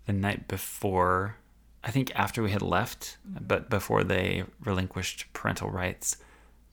the 0.05 0.13
night 0.13 0.47
before, 0.47 1.37
I 1.83 1.91
think 1.91 2.11
after 2.15 2.43
we 2.43 2.51
had 2.51 2.61
left, 2.61 3.17
but 3.25 3.69
before 3.69 4.03
they 4.03 4.43
relinquished 4.63 5.31
parental 5.33 5.69
rights, 5.69 6.17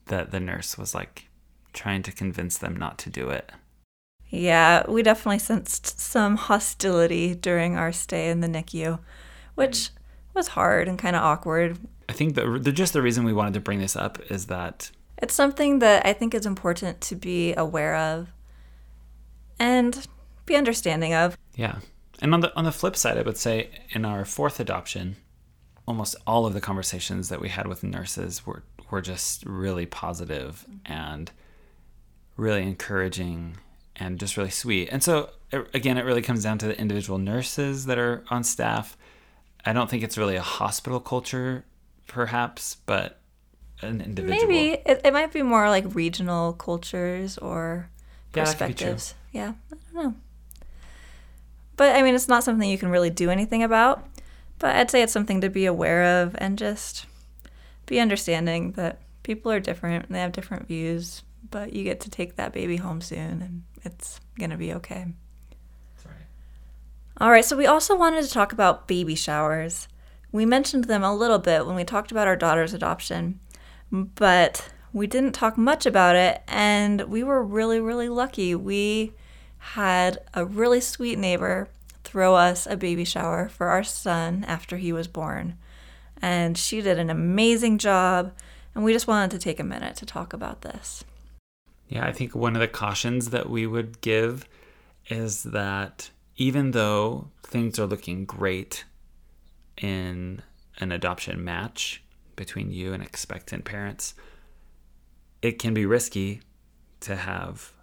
that 0.07 0.31
the 0.31 0.39
nurse 0.39 0.77
was 0.77 0.93
like 0.93 1.29
trying 1.73 2.03
to 2.03 2.11
convince 2.11 2.57
them 2.57 2.75
not 2.75 2.97
to 2.99 3.09
do 3.09 3.29
it. 3.29 3.51
Yeah, 4.29 4.83
we 4.89 5.03
definitely 5.03 5.39
sensed 5.39 5.99
some 5.99 6.35
hostility 6.35 7.33
during 7.33 7.77
our 7.77 7.93
stay 7.93 8.29
in 8.29 8.41
the 8.41 8.47
NICU, 8.47 8.99
which 9.55 9.91
was 10.33 10.49
hard 10.49 10.87
and 10.87 10.99
kind 10.99 11.15
of 11.15 11.23
awkward. 11.23 11.77
I 12.09 12.13
think 12.13 12.35
the, 12.35 12.59
the 12.59 12.71
just 12.71 12.93
the 12.93 13.01
reason 13.01 13.23
we 13.23 13.33
wanted 13.33 13.53
to 13.53 13.61
bring 13.61 13.79
this 13.79 13.95
up 13.95 14.19
is 14.29 14.47
that 14.47 14.91
It's 15.19 15.33
something 15.33 15.79
that 15.79 16.05
I 16.05 16.13
think 16.13 16.33
is 16.33 16.45
important 16.45 17.01
to 17.01 17.15
be 17.15 17.53
aware 17.55 17.95
of 17.95 18.29
and 19.59 20.07
be 20.45 20.55
understanding 20.55 21.13
of. 21.13 21.37
Yeah. 21.55 21.79
And 22.21 22.33
on 22.33 22.41
the 22.41 22.55
on 22.55 22.65
the 22.65 22.71
flip 22.71 22.95
side, 22.95 23.17
I 23.17 23.21
would 23.21 23.37
say 23.37 23.69
in 23.89 24.05
our 24.05 24.25
fourth 24.25 24.59
adoption, 24.59 25.17
almost 25.87 26.15
all 26.25 26.45
of 26.45 26.53
the 26.53 26.61
conversations 26.61 27.29
that 27.29 27.41
we 27.41 27.49
had 27.49 27.67
with 27.67 27.83
nurses 27.83 28.45
were 28.45 28.63
were 28.89 29.01
just 29.01 29.45
really 29.45 29.85
positive 29.85 30.65
mm-hmm. 30.69 30.91
and 30.91 31.31
really 32.35 32.63
encouraging 32.63 33.57
and 33.95 34.19
just 34.19 34.37
really 34.37 34.49
sweet. 34.49 34.89
And 34.91 35.03
so 35.03 35.31
again, 35.73 35.97
it 35.97 36.05
really 36.05 36.21
comes 36.21 36.43
down 36.43 36.57
to 36.59 36.67
the 36.67 36.79
individual 36.79 37.17
nurses 37.17 37.85
that 37.85 37.97
are 37.97 38.23
on 38.29 38.43
staff. 38.43 38.97
I 39.65 39.73
don't 39.73 39.89
think 39.89 40.03
it's 40.03 40.17
really 40.17 40.35
a 40.35 40.41
hospital 40.41 40.99
culture, 40.99 41.65
perhaps, 42.07 42.77
but 42.85 43.19
an 43.81 44.01
individual. 44.01 44.47
Maybe 44.47 44.81
it, 44.85 45.01
it 45.05 45.13
might 45.13 45.31
be 45.31 45.41
more 45.43 45.69
like 45.69 45.93
regional 45.95 46.53
cultures 46.53 47.37
or 47.37 47.89
Yeah, 48.35 48.43
that 48.45 48.57
could 48.57 48.67
be 48.67 48.73
true. 48.73 48.87
perspectives. 48.93 49.15
Yeah, 49.31 49.53
I 49.71 49.75
don't 49.93 50.03
know. 50.03 50.15
But 51.75 51.95
I 51.95 52.01
mean, 52.01 52.15
it's 52.15 52.27
not 52.27 52.43
something 52.43 52.69
you 52.69 52.77
can 52.77 52.89
really 52.89 53.09
do 53.11 53.29
anything 53.29 53.63
about. 53.63 54.07
But 54.59 54.75
I'd 54.75 54.89
say 54.89 55.03
it's 55.03 55.13
something 55.13 55.41
to 55.41 55.49
be 55.49 55.65
aware 55.67 56.23
of 56.23 56.35
and 56.39 56.57
just 56.57 57.05
be 57.85 57.99
understanding 57.99 58.71
that 58.71 58.99
people 59.21 59.51
are 59.51 59.59
different 59.59 60.07
and 60.07 60.15
they 60.15 60.19
have 60.19 60.31
different 60.31 60.67
views. 60.67 61.21
But 61.51 61.73
you 61.73 61.83
get 61.83 61.99
to 62.01 62.09
take 62.09 62.35
that 62.37 62.53
baby 62.53 62.77
home 62.77 62.99
soon 63.01 63.41
and 63.43 63.63
it's 63.83 64.19
going 64.39 64.49
to 64.49 64.57
be 64.57 64.73
okay. 64.73 65.05
All 67.19 67.31
right, 67.31 67.43
so 67.43 67.57
we 67.57 67.65
also 67.65 67.95
wanted 67.95 68.23
to 68.25 68.29
talk 68.29 68.51
about 68.53 68.87
baby 68.87 69.15
showers. 69.15 69.87
We 70.31 70.45
mentioned 70.45 70.83
them 70.85 71.03
a 71.03 71.15
little 71.15 71.39
bit 71.39 71.65
when 71.65 71.75
we 71.75 71.83
talked 71.83 72.11
about 72.11 72.27
our 72.27 72.35
daughter's 72.35 72.75
adoption, 72.75 73.39
but 73.91 74.69
we 74.93 75.07
didn't 75.07 75.33
talk 75.33 75.57
much 75.57 75.85
about 75.85 76.15
it, 76.15 76.41
and 76.47 77.01
we 77.03 77.23
were 77.23 77.43
really, 77.43 77.79
really 77.79 78.09
lucky. 78.09 78.55
We 78.55 79.13
had 79.57 80.19
a 80.33 80.45
really 80.45 80.81
sweet 80.81 81.17
neighbor 81.17 81.69
throw 82.03 82.35
us 82.35 82.65
a 82.65 82.77
baby 82.77 83.03
shower 83.03 83.49
for 83.49 83.67
our 83.67 83.83
son 83.83 84.45
after 84.47 84.77
he 84.77 84.93
was 84.93 85.07
born, 85.07 85.57
and 86.21 86.57
she 86.57 86.81
did 86.81 86.99
an 86.99 87.09
amazing 87.09 87.77
job, 87.77 88.33
and 88.73 88.83
we 88.83 88.93
just 88.93 89.07
wanted 89.07 89.31
to 89.31 89.39
take 89.39 89.59
a 89.59 89.63
minute 89.63 89.95
to 89.97 90.05
talk 90.05 90.33
about 90.33 90.61
this. 90.61 91.03
Yeah, 91.87 92.05
I 92.05 92.11
think 92.11 92.35
one 92.35 92.55
of 92.55 92.59
the 92.59 92.67
cautions 92.67 93.29
that 93.29 93.49
we 93.49 93.65
would 93.65 94.01
give 94.01 94.47
is 95.09 95.43
that 95.43 96.09
even 96.35 96.71
though 96.71 97.29
things 97.43 97.79
are 97.79 97.85
looking 97.85 98.25
great 98.25 98.83
in 99.81 100.41
an 100.79 100.91
adoption 100.91 101.43
match 101.43 102.03
between 102.37 102.71
you 102.71 102.93
and 102.93 103.03
expectant 103.03 103.65
parents, 103.65 104.13
it 105.41 105.59
can 105.59 105.73
be 105.73 105.85
risky 105.85 106.39
to 107.01 107.17
have 107.17 107.73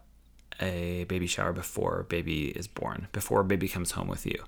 a 0.60 1.04
baby 1.04 1.26
shower 1.26 1.52
before 1.52 2.06
baby 2.08 2.46
is 2.46 2.66
born, 2.66 3.08
before 3.12 3.42
baby 3.42 3.68
comes 3.68 3.90
home 3.90 4.08
with 4.08 4.24
you. 4.24 4.42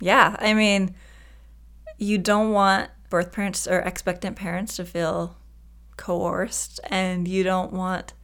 Yeah, 0.00 0.34
I 0.40 0.54
mean, 0.54 0.96
you 1.98 2.18
don't 2.18 2.52
want 2.52 2.90
birth 3.10 3.30
parents 3.30 3.68
or 3.68 3.78
expectant 3.80 4.36
parents 4.36 4.76
to 4.76 4.84
feel 4.84 5.36
coerced, 5.96 6.80
and 6.88 7.28
you 7.28 7.44
don't 7.44 7.72
want 7.72 8.14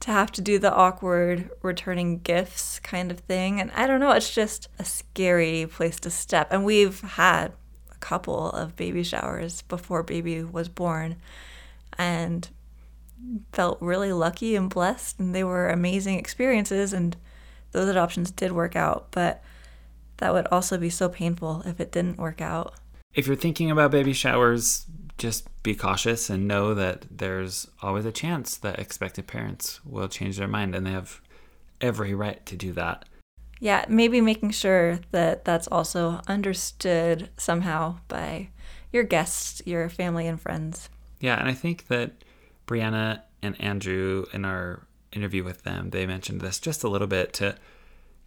to 0.00 0.10
have 0.10 0.30
to 0.32 0.40
do 0.40 0.58
the 0.58 0.72
awkward 0.72 1.50
returning 1.62 2.18
gifts 2.20 2.78
kind 2.80 3.10
of 3.10 3.20
thing. 3.20 3.60
And 3.60 3.70
I 3.72 3.86
don't 3.86 4.00
know, 4.00 4.12
it's 4.12 4.32
just 4.32 4.68
a 4.78 4.84
scary 4.84 5.66
place 5.66 5.98
to 6.00 6.10
step. 6.10 6.52
And 6.52 6.64
we've 6.64 7.00
had 7.00 7.52
couple 8.00 8.50
of 8.50 8.76
baby 8.76 9.02
showers 9.02 9.62
before 9.62 10.02
baby 10.02 10.42
was 10.42 10.68
born 10.68 11.16
and 11.98 12.48
felt 13.52 13.80
really 13.80 14.12
lucky 14.12 14.56
and 14.56 14.70
blessed. 14.70 15.18
And 15.18 15.34
they 15.34 15.44
were 15.44 15.68
amazing 15.68 16.18
experiences. 16.18 16.92
And 16.92 17.16
those 17.72 17.88
adoptions 17.88 18.30
did 18.30 18.52
work 18.52 18.76
out. 18.76 19.08
But 19.10 19.42
that 20.18 20.32
would 20.32 20.46
also 20.48 20.78
be 20.78 20.90
so 20.90 21.08
painful 21.08 21.62
if 21.64 21.80
it 21.80 21.92
didn't 21.92 22.18
work 22.18 22.40
out. 22.40 22.74
If 23.14 23.26
you're 23.26 23.36
thinking 23.36 23.70
about 23.70 23.90
baby 23.90 24.12
showers, 24.12 24.86
just 25.16 25.48
be 25.62 25.74
cautious 25.74 26.30
and 26.30 26.46
know 26.46 26.74
that 26.74 27.06
there's 27.10 27.68
always 27.82 28.04
a 28.04 28.12
chance 28.12 28.56
that 28.58 28.78
expected 28.78 29.26
parents 29.26 29.84
will 29.84 30.08
change 30.08 30.36
their 30.36 30.46
mind 30.46 30.74
and 30.74 30.86
they 30.86 30.92
have 30.92 31.20
every 31.80 32.14
right 32.14 32.44
to 32.46 32.56
do 32.56 32.72
that. 32.72 33.04
Yeah, 33.60 33.84
maybe 33.88 34.20
making 34.20 34.50
sure 34.50 35.00
that 35.10 35.44
that's 35.44 35.66
also 35.68 36.20
understood 36.28 37.30
somehow 37.36 37.98
by 38.08 38.50
your 38.92 39.02
guests, 39.02 39.62
your 39.64 39.88
family, 39.88 40.26
and 40.26 40.40
friends. 40.40 40.88
Yeah, 41.20 41.38
and 41.38 41.48
I 41.48 41.54
think 41.54 41.88
that 41.88 42.12
Brianna 42.66 43.22
and 43.42 43.60
Andrew 43.60 44.26
in 44.32 44.44
our 44.44 44.86
interview 45.12 45.42
with 45.42 45.62
them, 45.62 45.90
they 45.90 46.06
mentioned 46.06 46.40
this 46.40 46.58
just 46.58 46.84
a 46.84 46.88
little 46.88 47.06
bit 47.06 47.32
to 47.34 47.56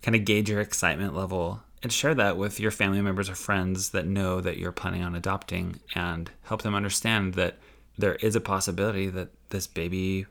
kind 0.02 0.16
of 0.16 0.26
gauge 0.26 0.50
your 0.50 0.62
excitement 0.62 1.16
level 1.16 1.62
and 1.84 1.92
share 1.92 2.14
that 2.16 2.38
with 2.38 2.60
your 2.60 2.72
family 2.72 3.02
members 3.02 3.30
or 3.30 3.36
friends 3.36 3.90
that 3.90 4.06
know 4.06 4.42
that 4.42 4.58
you're 4.58 4.72
planning 4.72 5.04
on 5.04 5.16
adopting 5.16 5.80
and 5.96 6.32
help 6.44 6.62
them 6.62 6.76
understand 6.76 7.34
that 7.36 7.58
there 7.98 8.16
is 8.16 8.36
a 8.36 8.42
possibility 8.42 9.08
that 9.08 9.30
this 9.50 9.68
baby 9.68 10.26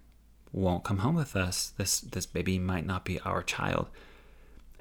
won't 0.52 0.84
come 0.84 0.98
home 0.98 1.14
with 1.14 1.36
us. 1.36 1.72
This 1.76 2.00
this 2.00 2.26
baby 2.26 2.58
might 2.58 2.86
not 2.86 3.04
be 3.04 3.20
our 3.20 3.42
child. 3.42 3.88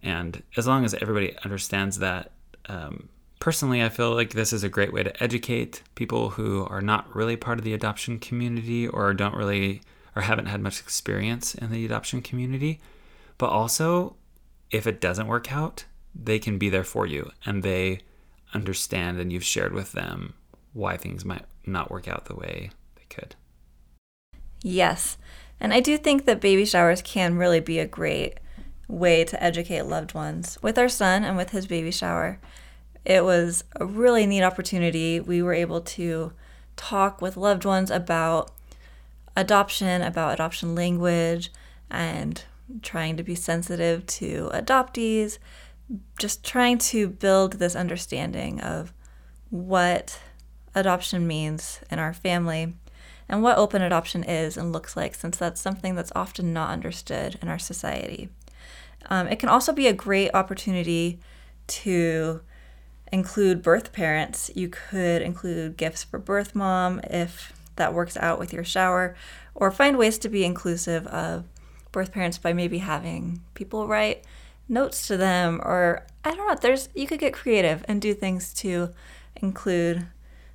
And 0.04 0.42
as 0.58 0.68
long 0.68 0.86
as 0.86 0.94
everybody 0.96 1.36
understands 1.44 2.00
that, 2.00 2.32
um, 2.68 3.10
personally, 3.40 3.84
I 3.84 3.90
feel 3.90 4.14
like 4.14 4.32
this 4.32 4.54
is 4.54 4.64
a 4.64 4.70
great 4.70 4.94
way 4.94 5.04
to 5.04 5.24
educate 5.24 5.84
people 5.96 6.30
who 6.30 6.66
are 6.66 6.82
not 6.82 7.14
really 7.16 7.36
part 7.36 7.60
of 7.60 7.66
the 7.66 7.74
adoption 7.74 8.20
community 8.20 8.88
or 8.88 9.14
don't 9.14 9.36
really 9.36 9.82
or 10.16 10.24
haven't 10.24 10.48
had 10.48 10.62
much 10.62 10.80
experience 10.80 11.56
in 11.56 11.72
the 11.72 11.86
adoption 11.86 12.22
community. 12.22 12.80
But 13.38 13.50
also, 13.50 14.16
if 14.72 14.86
it 14.88 15.02
doesn't 15.02 15.28
work 15.28 15.52
out, 15.52 15.86
they 16.14 16.40
can 16.40 16.58
be 16.58 16.70
there 16.70 16.84
for 16.84 17.06
you 17.06 17.32
and 17.46 17.64
they 17.64 18.02
understand 18.54 19.20
and 19.20 19.32
you've 19.32 19.44
shared 19.44 19.74
with 19.74 19.92
them 19.92 20.34
why 20.74 20.98
things 20.98 21.24
might 21.24 21.46
not 21.66 21.92
work 21.92 22.08
out 22.08 22.26
the 22.26 22.36
way 22.36 22.72
they 22.96 23.06
could. 23.10 23.36
Yes. 24.62 25.18
And 25.60 25.74
I 25.74 25.80
do 25.80 25.98
think 25.98 26.26
that 26.26 26.42
baby 26.42 26.66
showers 26.66 27.02
can 27.02 27.38
really 27.38 27.60
be 27.60 27.80
a 27.80 27.88
great 27.88 28.40
way 28.90 29.24
to 29.24 29.42
educate 29.42 29.84
loved 29.84 30.14
ones. 30.14 30.58
With 30.62 30.78
our 30.78 30.90
son 30.90 31.24
and 31.24 31.38
with 31.38 31.52
his 31.52 31.68
baby 31.68 31.92
shower, 31.92 32.40
it 33.06 33.24
was 33.24 33.64
a 33.80 33.86
really 33.86 34.26
neat 34.26 34.44
opportunity. 34.44 35.22
We 35.22 35.42
were 35.42 35.54
able 35.54 35.80
to 35.82 36.34
talk 36.76 37.22
with 37.22 37.38
loved 37.38 37.64
ones 37.64 37.92
about 37.92 38.52
adoption, 39.38 40.02
about 40.02 40.34
adoption 40.34 40.76
language, 40.76 41.52
and 41.90 42.44
trying 42.82 43.16
to 43.18 43.24
be 43.24 43.36
sensitive 43.36 44.06
to 44.06 44.50
adoptees, 44.54 45.38
just 46.20 46.44
trying 46.44 46.78
to 46.78 47.08
build 47.08 47.54
this 47.54 47.76
understanding 47.76 48.60
of 48.60 48.92
what 49.50 50.20
adoption 50.76 51.26
means 51.26 51.80
in 51.90 52.00
our 52.00 52.14
family 52.14 52.74
and 53.28 53.44
what 53.44 53.58
open 53.58 53.82
adoption 53.82 54.24
is 54.24 54.58
and 54.58 54.74
looks 54.74 54.98
like, 54.98 55.14
since 55.14 55.38
that's 55.38 55.62
something 55.62 55.96
that's 55.96 56.12
often 56.16 56.52
not 56.52 56.72
understood 56.72 57.38
in 57.42 57.48
our 57.48 57.60
society. 57.60 58.30
Um, 59.10 59.28
it 59.28 59.40
can 59.40 59.50
also 59.50 59.74
be 59.74 59.88
a 59.88 59.94
great 59.94 60.32
opportunity 60.34 61.20
to 61.68 62.42
include 63.12 63.62
birth 63.62 63.92
parents. 63.92 64.50
You 64.56 64.70
could 64.70 65.22
include 65.22 65.78
gifts 65.78 66.04
for 66.04 66.20
birth 66.20 66.56
mom 66.56 67.02
if 67.10 67.54
that 67.76 67.94
works 67.94 68.18
out 68.18 68.40
with 68.40 68.54
your 68.54 68.64
shower, 68.64 69.16
or 69.56 69.72
find 69.72 69.98
ways 69.98 70.18
to 70.20 70.30
be 70.30 70.44
inclusive 70.46 71.08
of 71.08 71.46
birth 71.92 72.12
parents 72.12 72.38
by 72.38 72.54
maybe 72.54 72.78
having 72.78 73.42
people 73.56 73.88
write 73.88 74.24
notes 74.68 75.08
to 75.08 75.18
them 75.18 75.60
or 75.64 76.06
I 76.24 76.36
don't 76.36 76.48
know, 76.48 76.56
there's 76.62 76.90
you 76.94 77.08
could 77.08 77.20
get 77.20 77.34
creative 77.34 77.84
and 77.88 78.02
do 78.02 78.14
things 78.14 78.54
to 78.56 78.94
include 79.38 80.06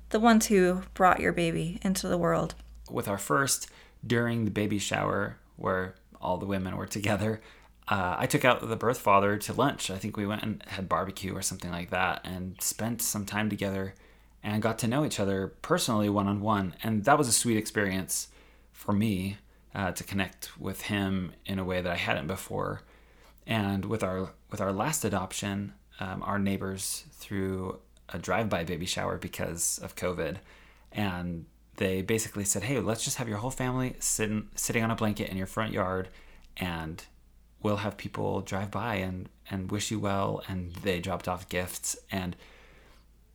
the 0.09 0.19
ones 0.19 0.45
who 0.45 0.83
brought 0.93 1.19
your 1.19 1.33
baby 1.33 1.79
into 1.81 2.07
the 2.07 2.17
world. 2.17 2.55
With 2.89 3.07
our 3.07 3.17
first, 3.17 3.67
during 4.05 4.45
the 4.45 4.51
baby 4.51 4.77
shower, 4.77 5.37
where 5.57 5.95
all 6.21 6.37
the 6.37 6.45
women 6.45 6.77
were 6.77 6.85
together, 6.85 7.41
uh, 7.87 8.15
I 8.17 8.25
took 8.25 8.43
out 8.43 8.67
the 8.67 8.75
birth 8.75 8.99
father 8.99 9.37
to 9.37 9.53
lunch. 9.53 9.91
I 9.91 9.97
think 9.97 10.17
we 10.17 10.25
went 10.25 10.41
and 10.43 10.63
had 10.67 10.89
barbecue 10.89 11.35
or 11.35 11.41
something 11.41 11.71
like 11.71 11.91
that 11.91 12.21
and 12.23 12.59
spent 12.59 13.01
some 13.01 13.25
time 13.25 13.49
together 13.49 13.93
and 14.43 14.61
got 14.61 14.79
to 14.79 14.87
know 14.87 15.05
each 15.05 15.19
other 15.19 15.53
personally 15.61 16.09
one 16.09 16.27
on 16.27 16.41
one. 16.41 16.75
And 16.83 17.03
that 17.05 17.17
was 17.17 17.27
a 17.27 17.31
sweet 17.31 17.57
experience 17.57 18.29
for 18.71 18.93
me 18.93 19.37
uh, 19.75 19.91
to 19.91 20.03
connect 20.03 20.59
with 20.59 20.83
him 20.83 21.33
in 21.45 21.59
a 21.59 21.63
way 21.63 21.81
that 21.81 21.91
I 21.91 21.95
hadn't 21.95 22.27
before. 22.27 22.81
And 23.45 23.85
with 23.85 24.03
our 24.03 24.31
with 24.49 24.61
our 24.61 24.71
last 24.71 25.05
adoption, 25.05 25.73
um, 25.99 26.23
our 26.23 26.39
neighbors 26.39 27.05
threw 27.11 27.79
a 28.09 28.17
drive-by 28.17 28.63
baby 28.63 28.85
shower 28.85 29.17
because 29.17 29.79
of 29.79 29.95
COVID, 29.95 30.37
and 30.91 31.45
they 31.77 32.01
basically 32.01 32.45
said, 32.45 32.63
"Hey, 32.63 32.79
let's 32.79 33.03
just 33.03 33.17
have 33.17 33.27
your 33.27 33.37
whole 33.37 33.51
family 33.51 33.95
sitting 33.99 34.49
sitting 34.55 34.83
on 34.83 34.89
a 34.89 34.95
blanket 34.95 35.29
in 35.29 35.37
your 35.37 35.45
front 35.45 35.73
yard, 35.73 36.09
and 36.57 37.03
we'll 37.65 37.77
have 37.77 37.97
people 37.97 38.41
drive 38.41 38.71
by 38.71 38.95
and 38.95 39.29
and 39.49 39.71
wish 39.71 39.91
you 39.91 39.99
well." 39.99 40.43
And 40.47 40.73
they 40.85 40.99
dropped 40.99 41.27
off 41.27 41.49
gifts, 41.49 41.97
and 42.11 42.35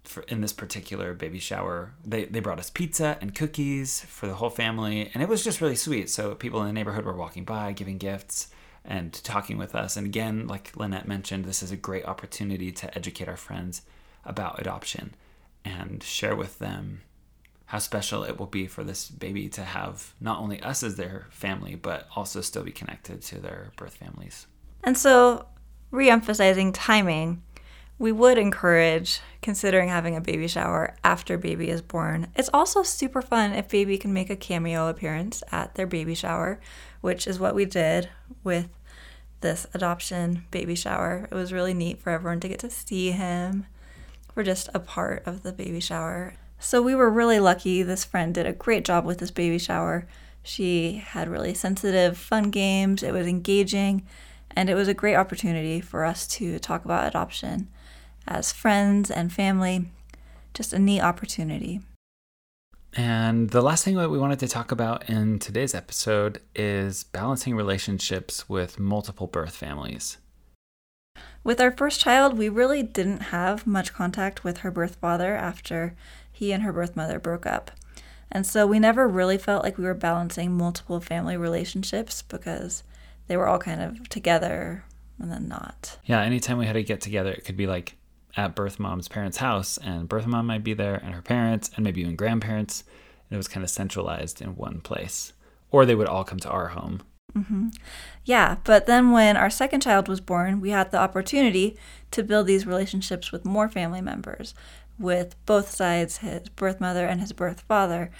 for, 0.05 0.23
in 0.23 0.41
this 0.41 0.53
particular 0.53 1.15
baby 1.15 1.39
shower, 1.39 1.93
they, 2.05 2.25
they 2.25 2.41
brought 2.41 2.59
us 2.59 2.71
pizza 2.71 3.19
and 3.21 3.35
cookies 3.35 4.01
for 4.01 4.27
the 4.27 4.35
whole 4.35 4.51
family, 4.51 5.11
and 5.13 5.23
it 5.23 5.29
was 5.29 5.45
just 5.45 5.61
really 5.61 5.77
sweet. 5.77 6.09
So 6.11 6.35
people 6.35 6.61
in 6.61 6.67
the 6.67 6.73
neighborhood 6.73 7.05
were 7.05 7.17
walking 7.17 7.45
by, 7.45 7.73
giving 7.73 7.99
gifts 7.99 8.49
and 8.85 9.13
talking 9.13 9.59
with 9.59 9.75
us. 9.75 9.97
And 9.97 10.07
again, 10.07 10.47
like 10.47 10.77
Lynette 10.77 11.07
mentioned, 11.07 11.45
this 11.45 11.63
is 11.63 11.71
a 11.71 11.77
great 11.77 12.07
opportunity 12.07 12.73
to 12.73 12.97
educate 12.97 13.29
our 13.29 13.37
friends 13.37 13.83
about 14.25 14.61
adoption 14.61 15.15
and 15.65 16.03
share 16.03 16.37
with 16.37 16.59
them 16.59 17.03
how 17.71 17.79
special 17.79 18.25
it 18.25 18.37
will 18.37 18.47
be 18.49 18.67
for 18.67 18.83
this 18.83 19.09
baby 19.09 19.49
to 19.49 19.63
have 19.63 20.13
not 20.21 20.41
only 20.41 20.61
us 20.61 20.83
as 20.83 20.97
their 20.97 21.29
family, 21.31 21.77
but 21.77 22.09
also 22.17 22.41
still 22.41 22.65
be 22.65 22.73
connected 22.73 23.23
to 23.23 23.39
their 23.39 23.71
birth 23.77 23.95
families. 23.95 24.49
And 24.83 24.99
so, 24.99 25.47
re 25.93 26.11
emphasizing 26.11 26.73
timing, 26.73 27.45
we 27.97 28.11
would 28.11 28.39
encourage 28.39 29.21
considering 29.41 29.89
having 29.89 30.17
a 30.17 30.21
baby 30.21 30.49
shower 30.49 30.97
after 31.05 31.39
baby 31.39 31.71
is 31.71 31.81
born. 31.81 32.27
It's 32.35 32.51
also 32.53 32.83
super 32.83 33.23
fun 33.23 33.53
if 33.53 33.69
baby 33.69 33.99
can 33.99 34.13
make 34.13 34.31
a 34.31 34.37
cameo 34.37 34.89
appearance 34.89 35.45
at 35.53 35.77
their 35.77 35.87
baby 35.87 36.17
shower, 36.17 36.59
which 37.03 37.29
is 37.29 37.39
what 37.39 37.55
we 37.55 37.67
did 37.67 38.09
with 38.43 38.69
this 39.43 39.69
adoption 39.75 40.45
baby 40.51 40.75
shower. 40.75 41.29
It 41.31 41.35
was 41.37 41.53
really 41.53 41.75
neat 41.75 42.01
for 42.01 42.11
everyone 42.11 42.41
to 42.41 42.49
get 42.49 42.59
to 42.61 42.71
see 42.71 43.13
him. 43.13 43.67
We're 44.35 44.43
just 44.43 44.69
a 44.75 44.81
part 44.81 45.23
of 45.25 45.45
the 45.45 45.53
baby 45.53 45.79
shower. 45.79 46.35
So 46.63 46.83
we 46.83 46.95
were 46.95 47.09
really 47.09 47.41
lucky. 47.41 47.83
This 47.83 48.05
friend 48.05 48.35
did 48.35 48.47
a 48.47 48.53
great 48.53 48.85
job 48.85 49.07
with 49.07 49.19
this 49.19 49.31
baby 49.31 49.59
shower. 49.59 50.07
She 50.43 51.03
had 51.05 51.27
really 51.27 51.55
sensitive, 51.55 52.19
fun 52.19 52.51
games. 52.51 53.03
It 53.03 53.13
was 53.13 53.27
engaging, 53.27 54.07
and 54.51 54.69
it 54.69 54.75
was 54.75 54.87
a 54.87 54.95
great 54.95 55.17
opportunity 55.17 55.81
for 55.81 56.05
us 56.05 56.27
to 56.29 56.59
talk 56.59 56.85
about 56.85 57.09
adoption 57.09 57.69
as 58.29 58.53
friends 58.53 59.11
and 59.11 59.33
family. 59.33 59.91
Just 60.53 60.75
a 60.75 60.79
neat 60.79 61.01
opportunity. 61.01 61.81
And 62.95 63.51
the 63.51 63.63
last 63.63 63.85
thing 63.85 63.97
that 63.97 64.11
we 64.11 64.19
wanted 64.19 64.41
to 64.41 64.49
talk 64.49 64.71
about 64.71 65.09
in 65.09 65.39
today's 65.39 65.75
episode 65.75 66.43
is 66.55 67.05
balancing 67.05 67.55
relationships 67.55 68.49
with 68.49 68.79
multiple 68.79 69.29
birth 69.29 69.57
families. 69.57 70.19
With 71.43 71.61
our 71.61 71.71
first 71.71 72.01
child, 72.01 72.37
we 72.37 72.49
really 72.49 72.83
didn't 72.83 73.23
have 73.23 73.67
much 73.67 73.95
contact 73.95 74.45
with 74.45 74.59
her 74.59 74.71
birth 74.71 74.97
father 74.97 75.35
after 75.35 75.97
he 76.41 76.53
and 76.53 76.63
her 76.63 76.73
birth 76.73 76.97
mother 76.97 77.19
broke 77.19 77.45
up. 77.45 77.71
And 78.33 78.47
so 78.47 78.67
we 78.67 78.79
never 78.79 79.07
really 79.07 79.37
felt 79.37 79.63
like 79.63 79.77
we 79.77 79.85
were 79.85 79.93
balancing 79.93 80.57
multiple 80.57 80.99
family 80.99 81.37
relationships 81.37 82.23
because 82.23 82.83
they 83.27 83.37
were 83.37 83.47
all 83.47 83.59
kind 83.59 83.83
of 83.83 84.09
together 84.09 84.85
and 85.19 85.31
then 85.31 85.49
not. 85.49 85.99
Yeah, 86.07 86.23
anytime 86.23 86.57
we 86.57 86.65
had 86.65 86.73
to 86.73 86.83
get 86.83 87.03
together, 87.03 87.31
it 87.31 87.45
could 87.45 87.59
be 87.59 87.67
like 87.67 87.97
at 88.39 88.55
birth 88.55 88.81
mom's 88.81 89.07
parents' 89.07 89.37
house, 89.37 89.77
and 89.77 90.09
birth 90.09 90.27
mom 90.27 90.47
might 90.47 90.65
be 90.65 90.73
there, 90.73 90.95
and 90.95 91.15
her 91.15 91.21
parents, 91.21 91.71
and 91.77 91.85
maybe 91.85 92.01
even 92.01 92.17
grandparents. 92.17 92.85
And 93.29 93.35
it 93.35 93.37
was 93.37 93.49
kind 93.49 93.63
of 93.63 93.69
centralized 93.69 94.41
in 94.41 94.57
one 94.57 94.81
place. 94.81 95.35
Or 95.71 95.85
they 95.85 95.95
would 95.95 96.09
all 96.09 96.25
come 96.25 96.39
to 96.39 96.49
our 96.49 96.69
home. 96.69 97.03
Mm-hmm. 97.37 97.69
Yeah, 98.25 98.57
but 98.65 98.87
then 98.87 99.11
when 99.11 99.37
our 99.37 99.51
second 99.51 99.83
child 99.83 100.09
was 100.09 100.23
born, 100.23 100.59
we 100.59 100.71
had 100.71 100.91
the 100.91 100.99
opportunity 100.99 101.77
to 102.13 102.23
build 102.23 102.47
these 102.47 102.67
relationships 102.67 103.31
with 103.31 103.45
more 103.45 103.69
family 103.69 104.01
members, 104.01 104.55
with 105.01 105.35
both 105.47 105.71
sides, 105.71 106.19
his 106.19 106.49
birth 106.51 106.81
mother 106.81 107.07
and 107.07 107.21
his 107.21 107.33
birth 107.33 107.63
father, 107.63 108.11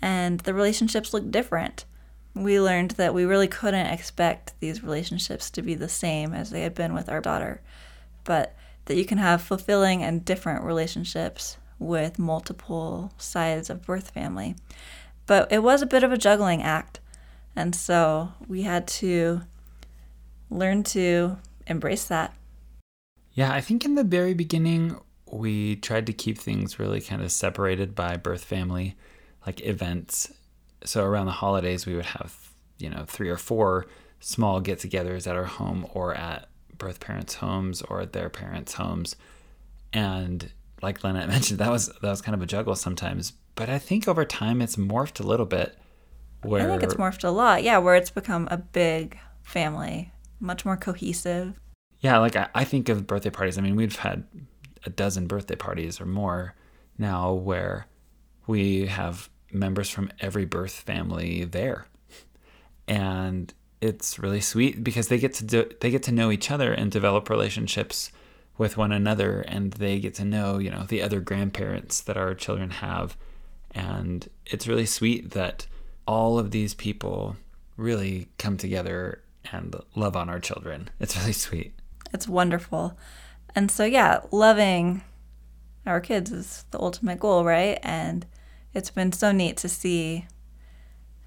and 0.00 0.40
the 0.40 0.54
relationships 0.54 1.12
looked 1.12 1.32
different. 1.32 1.84
We 2.34 2.60
learned 2.60 2.92
that 2.92 3.12
we 3.12 3.24
really 3.24 3.48
couldn't 3.48 3.86
expect 3.86 4.58
these 4.60 4.84
relationships 4.84 5.50
to 5.50 5.62
be 5.62 5.74
the 5.74 5.88
same 5.88 6.32
as 6.32 6.50
they 6.50 6.62
had 6.62 6.74
been 6.74 6.94
with 6.94 7.08
our 7.08 7.20
daughter, 7.20 7.60
but 8.22 8.54
that 8.84 8.96
you 8.96 9.04
can 9.04 9.18
have 9.18 9.42
fulfilling 9.42 10.02
and 10.02 10.24
different 10.24 10.62
relationships 10.62 11.58
with 11.78 12.18
multiple 12.18 13.12
sides 13.18 13.68
of 13.68 13.84
birth 13.84 14.10
family. 14.10 14.54
But 15.26 15.50
it 15.52 15.62
was 15.62 15.82
a 15.82 15.86
bit 15.86 16.04
of 16.04 16.12
a 16.12 16.16
juggling 16.16 16.62
act, 16.62 17.00
and 17.56 17.74
so 17.74 18.32
we 18.46 18.62
had 18.62 18.86
to 18.88 19.42
learn 20.48 20.84
to 20.84 21.38
embrace 21.66 22.04
that. 22.04 22.34
Yeah, 23.32 23.52
I 23.52 23.60
think 23.60 23.84
in 23.84 23.94
the 23.94 24.04
very 24.04 24.34
beginning, 24.34 24.98
we 25.32 25.76
tried 25.76 26.06
to 26.06 26.12
keep 26.12 26.38
things 26.38 26.78
really 26.78 27.00
kind 27.00 27.22
of 27.22 27.30
separated 27.32 27.94
by 27.94 28.16
birth 28.16 28.44
family, 28.44 28.96
like 29.46 29.64
events. 29.64 30.32
So 30.84 31.04
around 31.04 31.26
the 31.26 31.32
holidays, 31.32 31.86
we 31.86 31.94
would 31.94 32.06
have, 32.06 32.50
you 32.78 32.90
know, 32.90 33.04
three 33.06 33.28
or 33.28 33.36
four 33.36 33.86
small 34.20 34.60
get 34.60 34.80
togethers 34.80 35.26
at 35.26 35.36
our 35.36 35.44
home 35.44 35.86
or 35.92 36.14
at 36.14 36.48
birth 36.76 37.00
parents' 37.00 37.34
homes 37.34 37.82
or 37.82 38.00
at 38.00 38.12
their 38.12 38.28
parents' 38.28 38.74
homes. 38.74 39.16
And 39.92 40.50
like 40.82 41.02
Lynette 41.04 41.28
mentioned, 41.30 41.58
that 41.60 41.70
was 41.70 41.86
that 41.86 42.10
was 42.10 42.22
kind 42.22 42.34
of 42.34 42.42
a 42.42 42.46
juggle 42.46 42.76
sometimes. 42.76 43.32
But 43.54 43.68
I 43.68 43.78
think 43.78 44.06
over 44.06 44.24
time 44.24 44.62
it's 44.62 44.76
morphed 44.76 45.20
a 45.20 45.26
little 45.26 45.46
bit. 45.46 45.76
Where 46.42 46.64
I 46.64 46.70
think 46.70 46.84
it's 46.84 46.94
morphed 46.94 47.24
a 47.24 47.30
lot, 47.30 47.64
yeah, 47.64 47.78
where 47.78 47.96
it's 47.96 48.10
become 48.10 48.46
a 48.50 48.56
big 48.56 49.18
family, 49.42 50.12
much 50.38 50.64
more 50.64 50.76
cohesive. 50.76 51.58
Yeah, 51.98 52.18
like 52.18 52.36
I, 52.36 52.48
I 52.54 52.62
think 52.62 52.88
of 52.88 53.08
birthday 53.08 53.30
parties. 53.30 53.58
I 53.58 53.60
mean, 53.60 53.74
we've 53.74 53.96
had 53.96 54.22
a 54.84 54.90
dozen 54.90 55.26
birthday 55.26 55.56
parties 55.56 56.00
or 56.00 56.06
more 56.06 56.54
now 56.98 57.32
where 57.32 57.86
we 58.46 58.86
have 58.86 59.28
members 59.52 59.88
from 59.88 60.10
every 60.20 60.44
birth 60.44 60.72
family 60.72 61.44
there. 61.44 61.86
And 62.86 63.52
it's 63.80 64.18
really 64.18 64.40
sweet 64.40 64.82
because 64.82 65.08
they 65.08 65.18
get 65.18 65.34
to 65.34 65.44
do, 65.44 65.70
they 65.80 65.90
get 65.90 66.02
to 66.04 66.12
know 66.12 66.30
each 66.30 66.50
other 66.50 66.72
and 66.72 66.90
develop 66.90 67.28
relationships 67.30 68.10
with 68.56 68.76
one 68.76 68.90
another 68.90 69.42
and 69.42 69.72
they 69.74 70.00
get 70.00 70.14
to 70.14 70.24
know, 70.24 70.58
you 70.58 70.70
know, 70.70 70.82
the 70.82 71.02
other 71.02 71.20
grandparents 71.20 72.00
that 72.00 72.16
our 72.16 72.34
children 72.34 72.70
have. 72.70 73.16
And 73.72 74.28
it's 74.46 74.66
really 74.66 74.86
sweet 74.86 75.30
that 75.30 75.66
all 76.06 76.38
of 76.38 76.50
these 76.50 76.74
people 76.74 77.36
really 77.76 78.28
come 78.38 78.56
together 78.56 79.22
and 79.52 79.76
love 79.94 80.16
on 80.16 80.28
our 80.28 80.40
children. 80.40 80.90
It's 80.98 81.16
really 81.16 81.32
sweet. 81.32 81.74
It's 82.12 82.26
wonderful. 82.26 82.98
And 83.54 83.70
so, 83.70 83.84
yeah, 83.84 84.20
loving 84.30 85.02
our 85.86 86.00
kids 86.00 86.30
is 86.30 86.64
the 86.70 86.80
ultimate 86.80 87.20
goal, 87.20 87.44
right? 87.44 87.78
And 87.82 88.26
it's 88.74 88.90
been 88.90 89.12
so 89.12 89.32
neat 89.32 89.56
to 89.58 89.68
see 89.68 90.26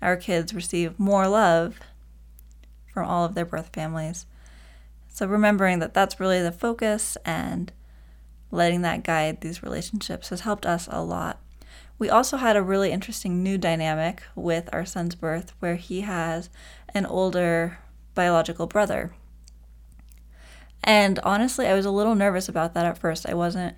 our 0.01 0.15
kids 0.15 0.53
receive 0.53 0.99
more 0.99 1.27
love 1.27 1.79
from 2.93 3.07
all 3.07 3.25
of 3.25 3.35
their 3.35 3.45
birth 3.45 3.69
families. 3.73 4.25
So, 5.07 5.25
remembering 5.25 5.79
that 5.79 5.93
that's 5.93 6.19
really 6.19 6.41
the 6.41 6.51
focus 6.51 7.17
and 7.25 7.71
letting 8.51 8.81
that 8.81 9.03
guide 9.03 9.41
these 9.41 9.63
relationships 9.63 10.29
has 10.29 10.41
helped 10.41 10.65
us 10.65 10.87
a 10.91 11.03
lot. 11.03 11.39
We 11.97 12.09
also 12.09 12.37
had 12.37 12.55
a 12.55 12.63
really 12.63 12.91
interesting 12.91 13.43
new 13.43 13.57
dynamic 13.57 14.23
with 14.35 14.69
our 14.73 14.85
son's 14.85 15.15
birth 15.15 15.53
where 15.59 15.75
he 15.75 16.01
has 16.01 16.49
an 16.93 17.05
older 17.05 17.79
biological 18.15 18.67
brother. 18.67 19.13
And 20.83 21.19
honestly, 21.19 21.67
I 21.67 21.75
was 21.75 21.85
a 21.85 21.91
little 21.91 22.15
nervous 22.15 22.49
about 22.49 22.73
that 22.73 22.85
at 22.85 22.97
first. 22.97 23.27
I 23.27 23.33
wasn't 23.33 23.75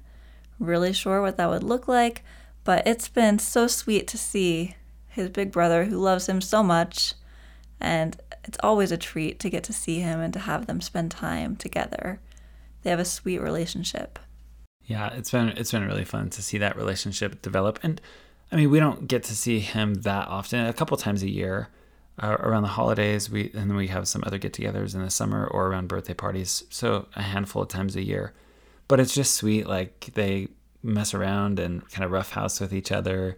really 0.60 0.94
sure 0.94 1.22
what 1.22 1.38
that 1.38 1.50
would 1.50 1.64
look 1.64 1.88
like, 1.88 2.24
but 2.64 2.86
it's 2.88 3.10
been 3.10 3.40
so 3.40 3.68
sweet 3.68 4.08
to 4.08 4.18
see 4.18 4.76
his 5.10 5.30
big 5.30 5.52
brother 5.52 5.86
who 5.86 5.98
loves 5.98 6.28
him 6.30 6.42
so 6.42 6.64
much. 6.64 7.14
And 7.80 8.16
it's 8.46 8.58
always 8.64 8.92
a 8.92 8.98
treat 8.98 9.40
to 9.40 9.50
get 9.50 9.64
to 9.66 9.74
see 9.74 10.00
him 10.00 10.20
and 10.20 10.32
to 10.34 10.40
have 10.40 10.66
them 10.66 10.80
spend 10.80 11.12
time 11.12 11.56
together. 11.56 12.20
They 12.82 12.90
have 12.90 13.00
a 13.00 13.06
sweet 13.06 13.40
relationship. 13.40 14.20
Yeah, 14.86 15.14
it's 15.14 15.32
been 15.32 15.50
it's 15.50 15.72
been 15.72 15.86
really 15.86 16.04
fun 16.04 16.30
to 16.32 16.42
see 16.42 16.58
that 16.58 16.76
relationship 16.76 17.42
develop. 17.42 17.80
And 17.84 18.02
I 18.52 18.58
mean, 18.58 18.70
we 18.70 18.80
don't 18.80 19.08
get 19.08 19.24
to 19.24 19.36
see 19.36 19.60
him 19.60 19.96
that 19.96 20.28
often, 20.28 20.66
a 20.66 20.74
couple 20.74 20.96
times 20.98 21.24
a 21.24 21.30
year 21.30 21.70
uh, 22.22 22.38
around 22.40 22.64
the 22.64 22.70
holidays. 22.70 23.30
We 23.30 23.52
and 23.54 23.70
then 23.70 23.76
we 23.76 23.88
have 23.88 24.08
some 24.08 24.24
other 24.26 24.38
get-togethers 24.38 24.96
in 24.96 25.02
the 25.02 25.10
summer 25.10 25.46
or 25.48 25.68
around 25.68 25.88
birthday 25.88 26.14
parties. 26.14 26.64
So 26.70 27.08
a 27.16 27.22
handful 27.22 27.62
of 27.64 27.70
times 27.70 27.96
a 27.96 28.04
year. 28.04 28.34
But 28.88 29.00
it's 29.00 29.14
just 29.14 29.36
sweet. 29.36 29.68
Like 29.68 30.12
they 30.14 30.50
mess 30.84 31.14
around 31.14 31.60
and 31.60 31.90
kind 31.90 32.04
of 32.04 32.12
roughhouse 32.12 32.60
with 32.60 32.74
each 32.74 32.92
other. 32.92 33.38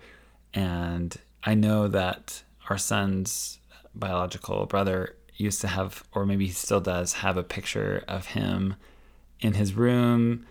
And 0.53 1.15
I 1.43 1.53
know 1.53 1.87
that 1.87 2.43
our 2.69 2.77
son's 2.77 3.59
biological 3.93 4.65
brother 4.65 5.15
used 5.35 5.61
to 5.61 5.67
have, 5.67 6.03
or 6.13 6.25
maybe 6.25 6.47
he 6.47 6.53
still 6.53 6.81
does, 6.81 7.13
have 7.13 7.37
a 7.37 7.43
picture 7.43 8.03
of 8.07 8.27
him 8.27 8.75
in 9.41 9.53
his 9.53 9.73
room 9.73 10.45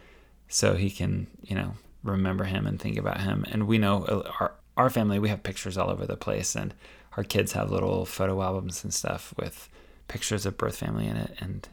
so 0.49 0.75
he 0.75 0.91
can, 0.91 1.27
you 1.43 1.57
know, 1.57 1.75
remember 2.03 2.45
him 2.45 2.67
and 2.67 2.79
think 2.79 2.99
about 2.99 3.21
him. 3.21 3.45
And 3.51 3.67
we 3.67 3.79
know 3.79 4.05
uh, 4.05 4.31
our, 4.39 4.53
our 4.77 4.91
family, 4.91 5.19
we 5.19 5.31
have 5.31 5.43
pictures 5.43 5.77
all 5.77 5.91
over 5.91 6.07
the 6.07 6.17
place. 6.17 6.55
And 6.55 6.75
our 7.16 7.24
kids 7.24 7.53
have 7.53 7.70
little 7.70 8.05
photo 8.05 8.42
albums 8.42 8.83
and 8.85 8.92
stuff 8.92 9.35
with 9.37 9.68
pictures 10.09 10.46
of 10.46 10.59
birth 10.59 10.77
family 10.77 11.07
in 11.07 11.16
it, 11.16 11.37
and 11.40 11.68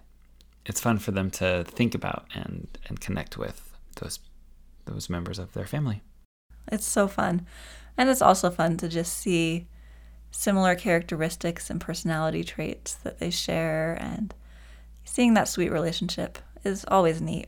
it's 0.65 0.79
fun 0.79 0.97
for 0.99 1.11
them 1.11 1.29
to 1.31 1.63
think 1.65 1.95
about 1.95 2.25
and 2.33 2.67
and 2.87 2.99
connect 2.99 3.37
with 3.37 3.77
those 3.95 4.19
those 4.85 5.09
members 5.09 5.39
of 5.39 5.53
their 5.53 5.65
family. 5.65 6.01
It's 6.71 6.85
so 6.85 7.07
fun, 7.07 7.45
and 7.97 8.09
it's 8.09 8.21
also 8.21 8.49
fun 8.49 8.77
to 8.77 8.87
just 8.87 9.17
see 9.17 9.67
similar 10.31 10.75
characteristics 10.75 11.69
and 11.69 11.81
personality 11.81 12.43
traits 12.43 12.93
that 12.93 13.19
they 13.19 13.29
share, 13.29 13.97
and 13.99 14.33
seeing 15.03 15.33
that 15.33 15.47
sweet 15.47 15.71
relationship 15.71 16.37
is 16.63 16.85
always 16.87 17.21
neat. 17.21 17.47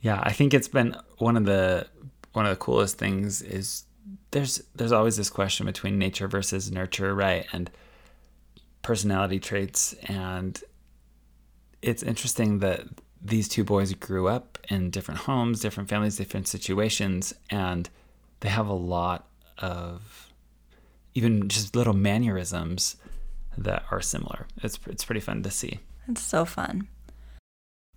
Yeah, 0.00 0.20
I 0.22 0.32
think 0.32 0.52
it's 0.52 0.68
been 0.68 0.96
one 1.18 1.36
of 1.36 1.44
the 1.44 1.86
one 2.32 2.46
of 2.46 2.50
the 2.50 2.56
coolest 2.56 2.98
things 2.98 3.42
is 3.42 3.84
there's 4.30 4.62
there's 4.74 4.92
always 4.92 5.16
this 5.16 5.30
question 5.30 5.66
between 5.66 5.98
nature 5.98 6.28
versus 6.28 6.70
nurture, 6.70 7.14
right? 7.14 7.46
And 7.52 7.70
personality 8.82 9.38
traits 9.38 9.94
and 10.04 10.60
it's 11.82 12.02
interesting 12.02 12.60
that 12.60 12.86
these 13.20 13.48
two 13.48 13.64
boys 13.64 13.92
grew 13.94 14.28
up 14.28 14.58
in 14.68 14.90
different 14.90 15.20
homes, 15.20 15.60
different 15.60 15.88
families, 15.88 16.16
different 16.16 16.48
situations, 16.48 17.32
and 17.50 17.88
they 18.40 18.48
have 18.48 18.66
a 18.66 18.72
lot 18.72 19.28
of 19.58 20.32
even 21.14 21.48
just 21.48 21.76
little 21.76 21.92
mannerisms 21.92 22.96
that 23.56 23.84
are 23.90 24.00
similar. 24.00 24.46
It's 24.62 24.78
it's 24.86 25.04
pretty 25.04 25.20
fun 25.20 25.42
to 25.42 25.50
see. 25.50 25.80
It's 26.08 26.22
so 26.22 26.44
fun. 26.44 26.88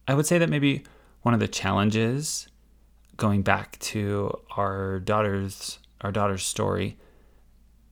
I 0.07 0.13
would 0.13 0.25
say 0.25 0.37
that 0.37 0.49
maybe 0.49 0.83
one 1.23 1.33
of 1.33 1.39
the 1.39 1.47
challenges 1.47 2.47
going 3.17 3.41
back 3.41 3.79
to 3.79 4.37
our 4.55 4.99
daughter's 4.99 5.79
our 6.05 6.11
daughter's 6.11 6.45
story 6.45 6.97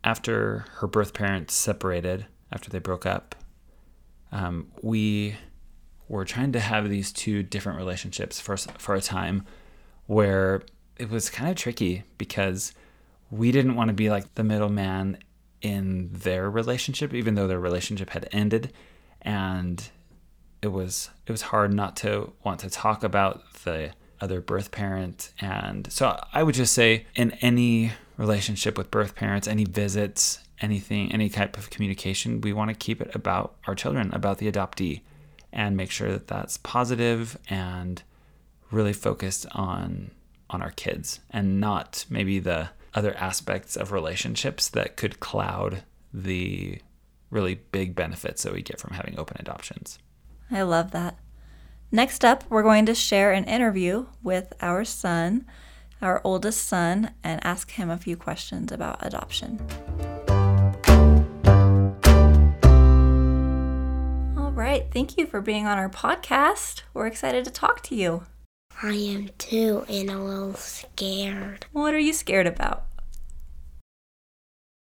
after 0.04 0.66
her 0.76 0.88
birth 0.88 1.14
parents 1.14 1.54
separated 1.54 2.26
after 2.52 2.70
they 2.70 2.80
broke 2.80 3.06
up 3.06 3.36
um, 4.32 4.72
we 4.82 5.36
were 6.08 6.26
trying 6.26 6.52
to 6.52 6.60
have 6.60 6.90
these 6.90 7.12
two 7.12 7.44
different 7.44 7.78
relationships 7.78 8.40
for 8.40 8.58
for 8.58 8.96
a 8.96 9.02
time 9.02 9.46
where 10.08 10.64
it 10.98 11.10
was 11.10 11.30
kind 11.30 11.50
of 11.50 11.56
tricky 11.56 12.04
because 12.18 12.74
we 13.32 13.52
didn't 13.52 13.76
want 13.76 13.88
to 13.88 13.94
be 13.94 14.10
like 14.10 14.36
the 14.36 14.44
middleman 14.44 15.18
in 15.62 16.10
their 16.12 16.50
relationship 16.50 17.14
even 17.14 17.36
though 17.36 17.48
their 17.48 17.60
relationship 17.60 18.10
had 18.12 18.28
ended. 18.32 18.74
And 19.22 19.90
it 20.62 20.68
was 20.68 21.10
it 21.26 21.32
was 21.32 21.44
hard 21.44 21.74
not 21.74 21.96
to 21.98 22.34
want 22.44 22.60
to 22.62 22.70
talk 22.70 23.04
about 23.04 23.42
the 23.64 23.92
other 24.22 24.42
birth 24.42 24.72
parent. 24.72 25.32
And 25.40 25.92
so 25.92 26.20
I 26.34 26.44
would 26.44 26.56
just 26.56 26.74
say 26.74 27.06
in 27.16 27.32
any 27.42 27.92
relationship 28.18 28.78
with 28.78 28.92
birth 28.92 29.16
parents 29.16 29.48
any 29.48 29.66
visits 29.66 30.40
anything 30.62 31.12
any 31.12 31.30
type 31.30 31.58
of 31.58 31.70
communication 31.70 32.42
we 32.42 32.54
want 32.54 32.70
to 32.70 32.76
keep 32.76 33.02
it 33.02 33.14
about 33.16 33.56
our 33.68 33.76
children 33.76 34.14
about 34.14 34.38
the 34.38 34.52
adoptee 34.52 35.02
and 35.52 35.78
make 35.78 35.92
sure 35.92 36.12
that 36.12 36.28
that's 36.28 36.58
positive 36.58 37.38
and 37.50 38.04
really 38.72 38.94
focused 38.94 39.46
on 39.52 40.12
on 40.50 40.62
our 40.62 40.72
kids 40.72 41.20
and 41.32 41.60
not 41.60 42.06
maybe 42.10 42.40
the 42.40 42.70
other 42.94 43.16
aspects 43.18 43.76
of 43.76 43.92
relationships 43.92 44.70
that 44.70 44.98
could 44.98 45.20
cloud 45.20 45.84
the 46.14 46.80
really 47.30 47.56
big 47.72 47.96
benefits 47.96 48.44
that 48.44 48.54
we 48.54 48.62
get 48.62 48.80
from 48.80 48.94
having 48.94 49.18
open 49.18 49.36
adoptions. 49.40 49.98
I 50.52 50.62
love 50.62 50.92
that. 50.92 51.18
Next 51.92 52.24
up, 52.24 52.44
we're 52.50 52.64
going 52.64 52.86
to 52.86 52.96
share 52.96 53.32
an 53.32 53.46
interview 53.46 54.06
with 54.22 54.54
our 54.62 54.86
son, 54.86 55.46
our 56.04 56.22
oldest 56.24 56.66
son, 56.68 57.12
and 57.24 57.44
ask 57.46 57.72
him 57.72 57.90
a 57.90 57.98
few 57.98 58.16
questions 58.16 58.72
about 58.72 59.06
adoption. 59.06 59.60
All 64.38 64.52
right, 64.52 64.86
thank 64.92 65.18
you 65.18 65.26
for 65.26 65.42
being 65.42 65.66
on 65.66 65.78
our 65.78 65.90
podcast. 65.90 66.82
We're 66.94 67.08
excited 67.08 67.46
to 67.46 67.52
talk 67.52 67.82
to 67.84 67.96
you. 67.96 68.24
I 68.82 68.94
am 68.94 69.30
too, 69.38 69.86
and 69.88 70.10
a 70.10 70.18
little 70.18 70.56
scared 70.56 71.68
What 71.72 71.94
are 71.94 72.00
you 72.00 72.14
scared 72.14 72.48
about? 72.48 72.86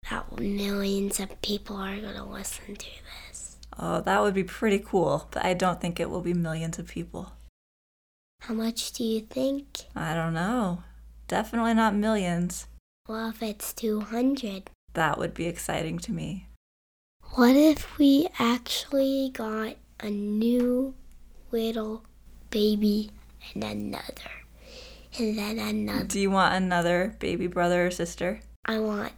that 0.09 0.39
millions 0.39 1.19
of 1.19 1.41
people 1.41 1.75
are 1.75 1.99
going 1.99 2.15
to 2.15 2.23
listen 2.23 2.75
to 2.75 2.87
this. 3.27 3.57
Oh, 3.77 4.01
that 4.01 4.21
would 4.21 4.33
be 4.33 4.43
pretty 4.43 4.79
cool, 4.79 5.27
but 5.31 5.45
I 5.45 5.53
don't 5.53 5.79
think 5.79 5.99
it 5.99 6.09
will 6.09 6.21
be 6.21 6.33
millions 6.33 6.79
of 6.79 6.87
people. 6.87 7.33
How 8.41 8.53
much 8.53 8.91
do 8.93 9.03
you 9.03 9.21
think? 9.21 9.85
I 9.95 10.13
don't 10.13 10.33
know. 10.33 10.83
Definitely 11.29 11.75
not 11.75 11.93
millions. 11.93 12.65
Well, 13.07 13.29
if 13.29 13.43
it's 13.43 13.71
200. 13.73 14.71
That 14.93 15.19
would 15.19 15.35
be 15.35 15.45
exciting 15.45 15.99
to 15.99 16.11
me. 16.11 16.47
What 17.35 17.55
if 17.55 17.99
we 17.99 18.27
actually 18.39 19.29
got 19.31 19.75
a 19.99 20.09
new 20.09 20.95
little 21.51 22.03
baby 22.49 23.11
and 23.53 23.63
another? 23.63 24.31
And 25.19 25.37
then 25.37 25.59
another. 25.59 26.05
Do 26.05 26.19
you 26.19 26.31
want 26.31 26.55
another 26.55 27.15
baby 27.19 27.45
brother 27.45 27.85
or 27.85 27.91
sister? 27.91 28.39
I 28.65 28.79
want 28.79 29.13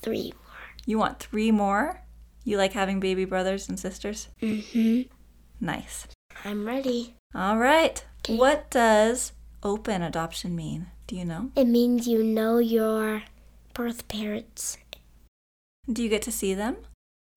three 0.00 0.32
more. 0.32 0.56
You 0.86 0.96
want 0.96 1.18
three 1.18 1.50
more? 1.50 2.00
You 2.44 2.56
like 2.56 2.72
having 2.72 2.98
baby 2.98 3.26
brothers 3.26 3.68
and 3.68 3.78
sisters? 3.78 4.28
more. 4.40 4.52
Mm-hmm. 4.52 5.02
Nice. 5.60 6.08
I'm 6.46 6.66
ready. 6.66 7.14
All 7.34 7.58
right. 7.58 8.02
Okay. 8.20 8.38
What 8.38 8.70
does 8.70 9.32
open 9.62 10.00
adoption 10.00 10.56
mean? 10.56 10.86
Do 11.06 11.14
you 11.14 11.24
know? 11.24 11.50
It 11.54 11.66
means 11.66 12.08
you 12.08 12.24
know 12.24 12.58
your 12.58 13.22
birth 13.74 14.08
parents. 14.08 14.78
Do 15.90 16.02
you 16.02 16.08
get 16.08 16.22
to 16.22 16.32
see 16.32 16.52
them? 16.52 16.78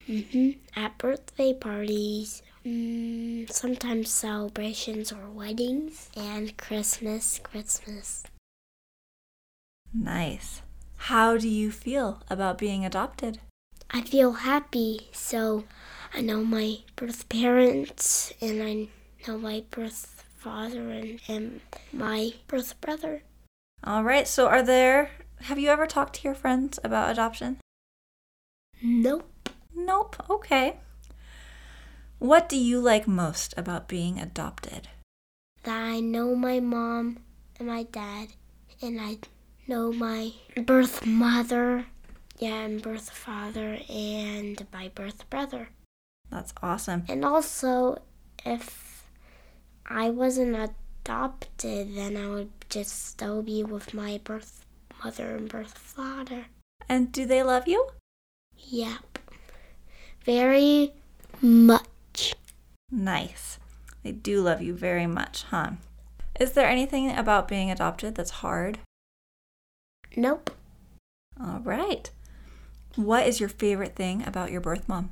Mm-hmm. 0.07 0.51
At 0.75 0.97
birthday 0.97 1.53
parties, 1.53 2.41
mm, 2.65 3.51
sometimes 3.51 4.09
celebrations 4.09 5.11
or 5.11 5.29
weddings, 5.29 6.09
and 6.17 6.57
Christmas, 6.57 7.39
Christmas. 7.43 8.23
Nice. 9.93 10.63
How 10.97 11.37
do 11.37 11.47
you 11.47 11.71
feel 11.71 12.23
about 12.27 12.57
being 12.57 12.83
adopted? 12.83 13.39
I 13.91 14.01
feel 14.01 14.31
happy, 14.31 15.09
so 15.11 15.65
I 16.13 16.21
know 16.21 16.43
my 16.43 16.79
birth 16.95 17.29
parents, 17.29 18.33
and 18.41 18.63
I 18.63 18.87
know 19.27 19.37
my 19.37 19.63
birth 19.69 20.25
father 20.37 20.89
and, 20.89 21.19
and 21.27 21.61
my 21.93 22.33
birth 22.47 22.79
brother. 22.81 23.21
All 23.83 24.03
right. 24.03 24.27
So, 24.27 24.47
are 24.47 24.63
there, 24.63 25.11
have 25.41 25.59
you 25.59 25.69
ever 25.69 25.87
talked 25.87 26.15
to 26.15 26.23
your 26.23 26.35
friends 26.35 26.79
about 26.83 27.11
adoption? 27.11 27.57
Nope. 28.81 29.49
Nope. 29.75 30.15
Okay. 30.29 30.77
What 32.19 32.49
do 32.49 32.57
you 32.57 32.81
like 32.81 33.07
most 33.07 33.53
about 33.57 33.87
being 33.87 34.19
adopted? 34.19 34.89
That 35.63 35.81
I 35.81 36.01
know 36.01 36.35
my 36.35 36.59
mom 36.59 37.19
and 37.57 37.67
my 37.67 37.83
dad, 37.83 38.29
and 38.81 38.99
I 38.99 39.17
know 39.67 39.91
my 39.93 40.33
birth 40.57 41.05
mother, 41.05 41.85
yeah, 42.37 42.63
and 42.65 42.81
birth 42.81 43.09
father, 43.09 43.79
and 43.89 44.65
my 44.73 44.89
birth 44.89 45.29
brother. 45.29 45.69
That's 46.29 46.53
awesome. 46.61 47.05
And 47.07 47.23
also, 47.23 48.01
if 48.45 49.09
I 49.85 50.09
wasn't 50.09 50.55
adopted, 50.55 50.75
then 51.57 52.17
I 52.17 52.29
would 52.29 52.51
just 52.69 53.07
still 53.07 53.41
be 53.41 53.63
with 53.63 53.93
my 53.93 54.19
birth 54.23 54.65
mother 55.03 55.35
and 55.35 55.49
birth 55.49 55.77
father. 55.77 56.45
And 56.87 57.11
do 57.11 57.25
they 57.25 57.41
love 57.43 57.67
you? 57.67 57.89
Yep. 58.55 59.19
Very 60.23 60.93
much. 61.41 62.35
Nice. 62.91 63.59
They 64.03 64.11
do 64.11 64.41
love 64.41 64.61
you 64.61 64.73
very 64.73 65.07
much, 65.07 65.43
huh? 65.43 65.71
Is 66.39 66.53
there 66.53 66.67
anything 66.67 67.11
about 67.11 67.47
being 67.47 67.71
adopted 67.71 68.15
that's 68.15 68.41
hard? 68.45 68.79
Nope. 70.15 70.51
All 71.39 71.59
right. 71.63 72.09
What 72.95 73.27
is 73.27 73.39
your 73.39 73.49
favorite 73.49 73.95
thing 73.95 74.23
about 74.25 74.51
your 74.51 74.61
birth 74.61 74.87
mom? 74.87 75.11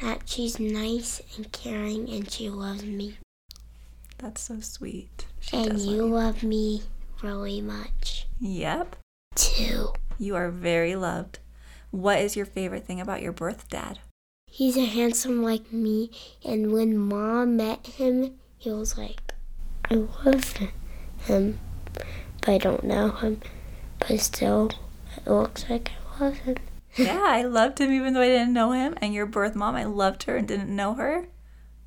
That 0.00 0.28
she's 0.28 0.58
nice 0.58 1.20
and 1.36 1.50
caring 1.52 2.08
and 2.08 2.30
she 2.30 2.48
loves 2.48 2.84
me. 2.84 3.18
That's 4.20 4.42
so 4.42 4.60
sweet. 4.60 5.26
She 5.40 5.56
and 5.56 5.78
you 5.78 6.04
love 6.06 6.42
me 6.42 6.82
really 7.22 7.60
much 7.60 8.26
Yep. 8.40 8.96
too. 9.34 9.92
You 10.18 10.36
are 10.36 10.50
very 10.50 10.94
loved. 10.96 11.38
What 11.90 12.18
is 12.20 12.36
your 12.36 12.46
favorite 12.46 12.84
thing 12.86 13.00
about 13.00 13.22
your 13.22 13.32
birth 13.32 13.68
dad? 13.68 13.98
He's 14.46 14.76
a 14.76 14.84
handsome 14.84 15.42
like 15.42 15.72
me, 15.72 16.10
and 16.44 16.72
when 16.72 16.96
mom 16.98 17.56
met 17.56 17.86
him, 17.86 18.38
he 18.58 18.70
was 18.70 18.98
like, 18.98 19.32
I 19.90 19.94
love 19.94 20.54
him, 21.26 21.58
but 21.94 22.48
I 22.48 22.58
don't 22.58 22.84
know 22.84 23.10
him. 23.10 23.40
But 24.00 24.20
still, 24.20 24.70
it 25.16 25.30
looks 25.30 25.68
like 25.70 25.90
I 26.18 26.24
love 26.24 26.36
him. 26.38 26.56
yeah, 26.96 27.22
I 27.24 27.42
loved 27.42 27.80
him 27.80 27.92
even 27.92 28.12
though 28.14 28.22
I 28.22 28.28
didn't 28.28 28.52
know 28.52 28.72
him. 28.72 28.94
And 29.00 29.14
your 29.14 29.26
birth 29.26 29.54
mom, 29.54 29.76
I 29.76 29.84
loved 29.84 30.24
her 30.24 30.36
and 30.36 30.46
didn't 30.48 30.74
know 30.74 30.94
her. 30.94 31.26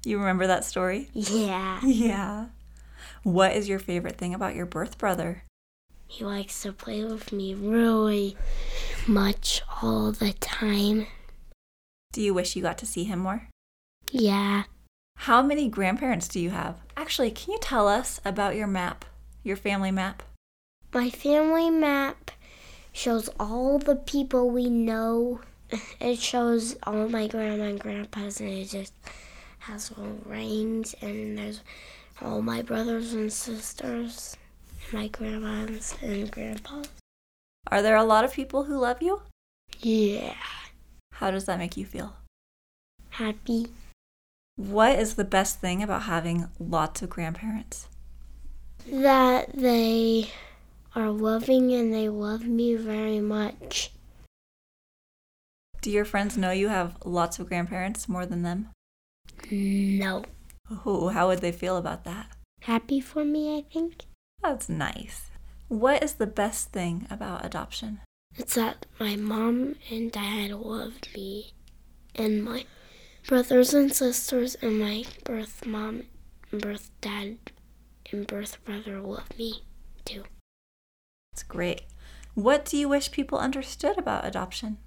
You 0.05 0.19
remember 0.19 0.47
that 0.47 0.65
story? 0.65 1.09
Yeah, 1.13 1.79
Yeah. 1.85 2.47
What 3.23 3.53
is 3.53 3.69
your 3.69 3.79
favorite 3.79 4.17
thing 4.17 4.33
about 4.33 4.55
your 4.55 4.65
birth 4.65 4.97
brother? 4.97 5.43
he 6.07 6.23
likes 6.23 6.61
to 6.61 6.71
play 6.71 7.03
with 7.03 7.31
me 7.31 7.55
really 7.55 8.37
much 9.07 9.63
all 9.81 10.11
the 10.11 10.31
time. 10.33 11.07
Do 12.11 12.21
you 12.21 12.35
wish 12.35 12.55
you 12.55 12.61
got 12.61 12.77
to 12.79 12.85
see 12.85 13.03
him 13.05 13.17
more? 13.19 13.47
Yeah, 14.11 14.63
How 15.17 15.41
many 15.41 15.67
grandparents 15.69 16.27
do 16.27 16.39
you 16.39 16.51
have? 16.51 16.77
Actually, 16.95 17.31
can 17.31 17.53
you 17.53 17.59
tell 17.59 17.87
us 17.87 18.21
about 18.23 18.55
your 18.55 18.67
map, 18.67 19.05
your 19.43 19.55
family 19.57 19.89
map? 19.91 20.21
my 20.93 21.09
family 21.09 21.71
map 21.71 22.29
shows 22.91 23.27
all 23.39 23.79
the 23.79 23.95
people 23.95 24.51
we 24.51 24.69
know. 24.69 25.41
It 25.99 26.19
shows 26.19 26.75
all 26.83 27.09
my 27.09 27.27
grandma 27.27 27.63
and 27.63 27.79
grandpas, 27.79 28.39
and 28.39 28.49
it 28.49 28.65
just 28.69 28.93
has 29.63 29.91
all 29.97 30.17
rings, 30.25 30.93
and 31.01 31.37
there's 31.37 31.61
all 32.21 32.41
my 32.41 32.61
brothers 32.61 33.13
and 33.13 33.31
sisters, 33.31 34.37
and 34.83 34.93
my 34.93 35.07
grandmas 35.07 35.95
and 36.01 36.29
grandpas. 36.31 36.87
Are 37.71 37.81
there 37.81 37.95
a 37.95 38.03
lot 38.03 38.25
of 38.25 38.33
people 38.33 38.65
who 38.65 38.77
love 38.77 39.01
you? 39.01 39.21
Yeah, 39.79 40.35
How 41.13 41.31
does 41.31 41.45
that 41.45 41.59
make 41.59 41.77
you 41.77 41.85
feel? 41.85 42.15
happy. 43.09 43.67
What 44.55 44.97
is 44.99 45.15
the 45.15 45.23
best 45.23 45.59
thing 45.59 45.81
about 45.83 46.03
having 46.03 46.49
lots 46.59 47.01
of 47.01 47.09
grandparents? 47.09 47.87
That 48.89 49.53
they 49.53 50.29
are 50.95 51.09
loving 51.11 51.71
and 51.73 51.93
they 51.93 52.09
love 52.09 52.43
me 52.45 52.75
very 52.75 53.19
much. 53.19 53.91
Do 55.81 55.89
your 55.91 56.05
friends 56.05 56.37
know 56.37 56.51
you 56.51 56.69
have 56.69 56.97
lots 57.05 57.39
of 57.39 57.47
grandparents 57.47 58.07
more 58.09 58.25
than 58.25 58.41
them? 58.43 58.69
No. 59.51 60.23
Oh, 60.85 61.09
how 61.09 61.27
would 61.27 61.39
they 61.39 61.51
feel 61.51 61.77
about 61.77 62.03
that? 62.05 62.27
Happy 62.61 62.99
for 63.01 63.25
me, 63.25 63.57
I 63.57 63.61
think. 63.61 64.05
That's 64.41 64.69
nice. 64.69 65.31
What 65.67 66.03
is 66.03 66.13
the 66.13 66.27
best 66.27 66.71
thing 66.71 67.07
about 67.09 67.45
adoption? 67.45 67.99
It's 68.37 68.55
that 68.55 68.85
my 68.99 69.15
mom 69.15 69.75
and 69.91 70.11
dad 70.11 70.51
love 70.51 70.93
me, 71.15 71.53
and 72.15 72.43
my 72.43 72.65
brothers 73.27 73.73
and 73.73 73.93
sisters, 73.93 74.55
and 74.55 74.79
my 74.79 75.05
birth 75.23 75.65
mom, 75.65 76.03
and 76.51 76.61
birth 76.61 76.89
dad, 77.01 77.37
and 78.11 78.25
birth 78.25 78.63
brother 78.65 78.99
love 78.99 79.37
me 79.37 79.63
too. 80.05 80.23
That's 81.31 81.43
great. 81.43 81.83
What 82.33 82.65
do 82.65 82.77
you 82.77 82.89
wish 82.89 83.11
people 83.11 83.37
understood 83.37 83.97
about 83.97 84.25
adoption? 84.25 84.77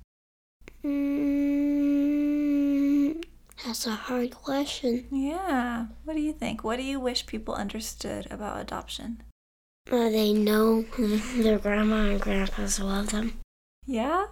Mm, 0.85 2.06
that's 3.64 3.87
a 3.87 3.90
hard 3.92 4.35
question. 4.35 5.07
Yeah. 5.11 5.87
What 6.05 6.14
do 6.14 6.21
you 6.21 6.33
think? 6.33 6.64
What 6.64 6.77
do 6.77 6.83
you 6.83 7.01
wish 7.01 7.27
people 7.27 7.55
understood 7.55 8.27
about 8.31 8.61
adoption? 8.61 9.23
Uh, 9.90 10.11
they 10.11 10.33
know 10.33 10.83
their 11.37 11.59
grandma 11.59 12.11
and 12.11 12.21
grandpas 12.21 12.81
love 12.81 13.11
them. 13.11 13.38
Yeah? 13.87 14.27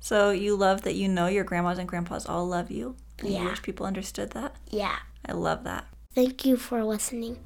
So 0.00 0.30
you 0.30 0.54
love 0.56 0.82
that 0.82 0.94
you 0.94 1.08
know 1.08 1.26
your 1.26 1.44
grandmas 1.44 1.78
and 1.78 1.88
grandpas 1.88 2.26
all 2.26 2.46
love 2.46 2.70
you? 2.70 2.96
And 3.18 3.30
You 3.30 3.44
wish 3.44 3.62
people 3.62 3.86
understood 3.86 4.30
that? 4.32 4.56
Yeah. 4.70 4.96
I 5.24 5.32
love 5.32 5.64
that. 5.64 5.86
Thank 6.14 6.44
you 6.44 6.56
for 6.56 6.84
listening. 6.84 7.38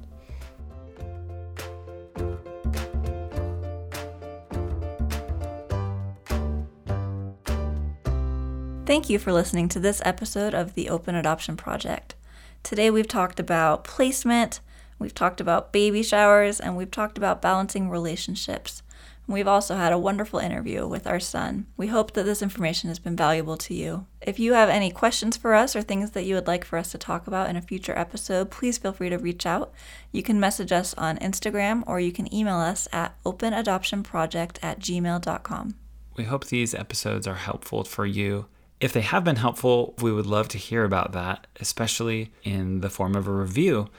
Thank 8.91 9.09
you 9.09 9.19
for 9.19 9.31
listening 9.31 9.69
to 9.69 9.79
this 9.79 10.01
episode 10.03 10.53
of 10.53 10.73
the 10.73 10.89
Open 10.89 11.15
Adoption 11.15 11.55
Project. 11.55 12.13
Today 12.61 12.91
we've 12.91 13.07
talked 13.07 13.39
about 13.39 13.85
placement, 13.85 14.59
we've 14.99 15.15
talked 15.15 15.39
about 15.39 15.71
baby 15.71 16.03
showers, 16.03 16.59
and 16.59 16.75
we've 16.75 16.91
talked 16.91 17.17
about 17.17 17.41
balancing 17.41 17.89
relationships. 17.89 18.83
We've 19.27 19.47
also 19.47 19.77
had 19.77 19.93
a 19.93 19.97
wonderful 19.97 20.39
interview 20.39 20.85
with 20.85 21.07
our 21.07 21.21
son. 21.21 21.67
We 21.77 21.87
hope 21.87 22.11
that 22.11 22.25
this 22.25 22.41
information 22.41 22.89
has 22.89 22.99
been 22.99 23.15
valuable 23.15 23.55
to 23.59 23.73
you. 23.73 24.07
If 24.19 24.39
you 24.39 24.51
have 24.55 24.67
any 24.67 24.91
questions 24.91 25.37
for 25.37 25.53
us 25.53 25.73
or 25.73 25.81
things 25.81 26.11
that 26.11 26.25
you 26.25 26.35
would 26.35 26.47
like 26.47 26.65
for 26.65 26.77
us 26.77 26.91
to 26.91 26.97
talk 26.97 27.27
about 27.27 27.49
in 27.49 27.55
a 27.55 27.61
future 27.61 27.97
episode, 27.97 28.51
please 28.51 28.77
feel 28.77 28.91
free 28.91 29.09
to 29.09 29.17
reach 29.17 29.45
out. 29.45 29.71
You 30.11 30.21
can 30.21 30.37
message 30.37 30.73
us 30.73 30.93
on 30.95 31.17
Instagram 31.19 31.83
or 31.87 32.01
you 32.01 32.11
can 32.11 32.33
email 32.35 32.57
us 32.57 32.89
at 32.91 33.15
openadoptionproject 33.23 34.57
at 34.61 34.79
gmail.com. 34.81 35.75
We 36.17 36.25
hope 36.25 36.47
these 36.47 36.75
episodes 36.75 37.25
are 37.25 37.35
helpful 37.35 37.85
for 37.85 38.05
you. 38.05 38.47
If 38.81 38.93
they 38.93 39.01
have 39.01 39.23
been 39.23 39.35
helpful, 39.35 39.93
we 40.01 40.11
would 40.11 40.25
love 40.25 40.47
to 40.49 40.57
hear 40.57 40.83
about 40.83 41.11
that, 41.11 41.45
especially 41.59 42.31
in 42.43 42.81
the 42.81 42.89
form 42.89 43.15
of 43.15 43.27
a 43.27 43.31
review. 43.31 43.89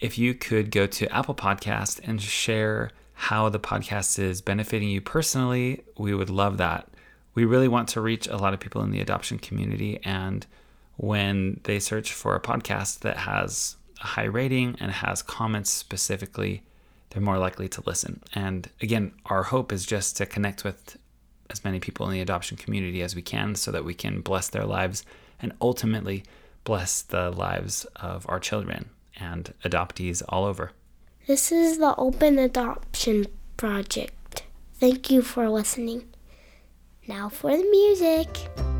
If 0.00 0.18
you 0.18 0.34
could 0.34 0.72
go 0.72 0.88
to 0.88 1.14
Apple 1.14 1.36
Podcast 1.36 2.00
and 2.02 2.20
share 2.20 2.90
how 3.14 3.48
the 3.48 3.60
podcast 3.60 4.18
is 4.18 4.42
benefiting 4.42 4.88
you 4.88 5.00
personally, 5.00 5.84
we 5.96 6.12
would 6.12 6.28
love 6.28 6.56
that. 6.56 6.88
We 7.36 7.44
really 7.44 7.68
want 7.68 7.88
to 7.90 8.00
reach 8.00 8.26
a 8.26 8.36
lot 8.36 8.52
of 8.52 8.58
people 8.58 8.82
in 8.82 8.90
the 8.90 9.00
adoption 9.00 9.38
community, 9.38 10.00
and 10.02 10.44
when 10.96 11.60
they 11.62 11.78
search 11.78 12.12
for 12.12 12.34
a 12.34 12.40
podcast 12.40 12.98
that 13.00 13.18
has 13.18 13.76
a 14.02 14.08
high 14.08 14.24
rating 14.24 14.74
and 14.80 14.90
has 14.90 15.22
comments 15.22 15.70
specifically, 15.70 16.64
they're 17.10 17.22
more 17.22 17.38
likely 17.38 17.68
to 17.68 17.82
listen. 17.86 18.20
And 18.34 18.68
again, 18.80 19.12
our 19.26 19.44
hope 19.44 19.72
is 19.72 19.86
just 19.86 20.16
to 20.16 20.26
connect 20.26 20.64
with 20.64 20.98
as 21.52 21.64
many 21.64 21.78
people 21.78 22.06
in 22.06 22.12
the 22.12 22.20
adoption 22.20 22.56
community 22.56 23.02
as 23.02 23.14
we 23.14 23.22
can 23.22 23.54
so 23.54 23.70
that 23.70 23.84
we 23.84 23.94
can 23.94 24.20
bless 24.20 24.48
their 24.48 24.64
lives 24.64 25.04
and 25.40 25.52
ultimately 25.60 26.24
bless 26.64 27.02
the 27.02 27.30
lives 27.30 27.84
of 27.96 28.26
our 28.28 28.40
children 28.40 28.88
and 29.20 29.52
adoptees 29.64 30.22
all 30.28 30.44
over. 30.44 30.72
This 31.26 31.52
is 31.52 31.78
the 31.78 31.94
Open 31.96 32.38
Adoption 32.38 33.26
Project. 33.56 34.44
Thank 34.74 35.10
you 35.10 35.22
for 35.22 35.48
listening. 35.48 36.08
Now 37.06 37.28
for 37.28 37.56
the 37.56 37.62
music. 37.62 38.71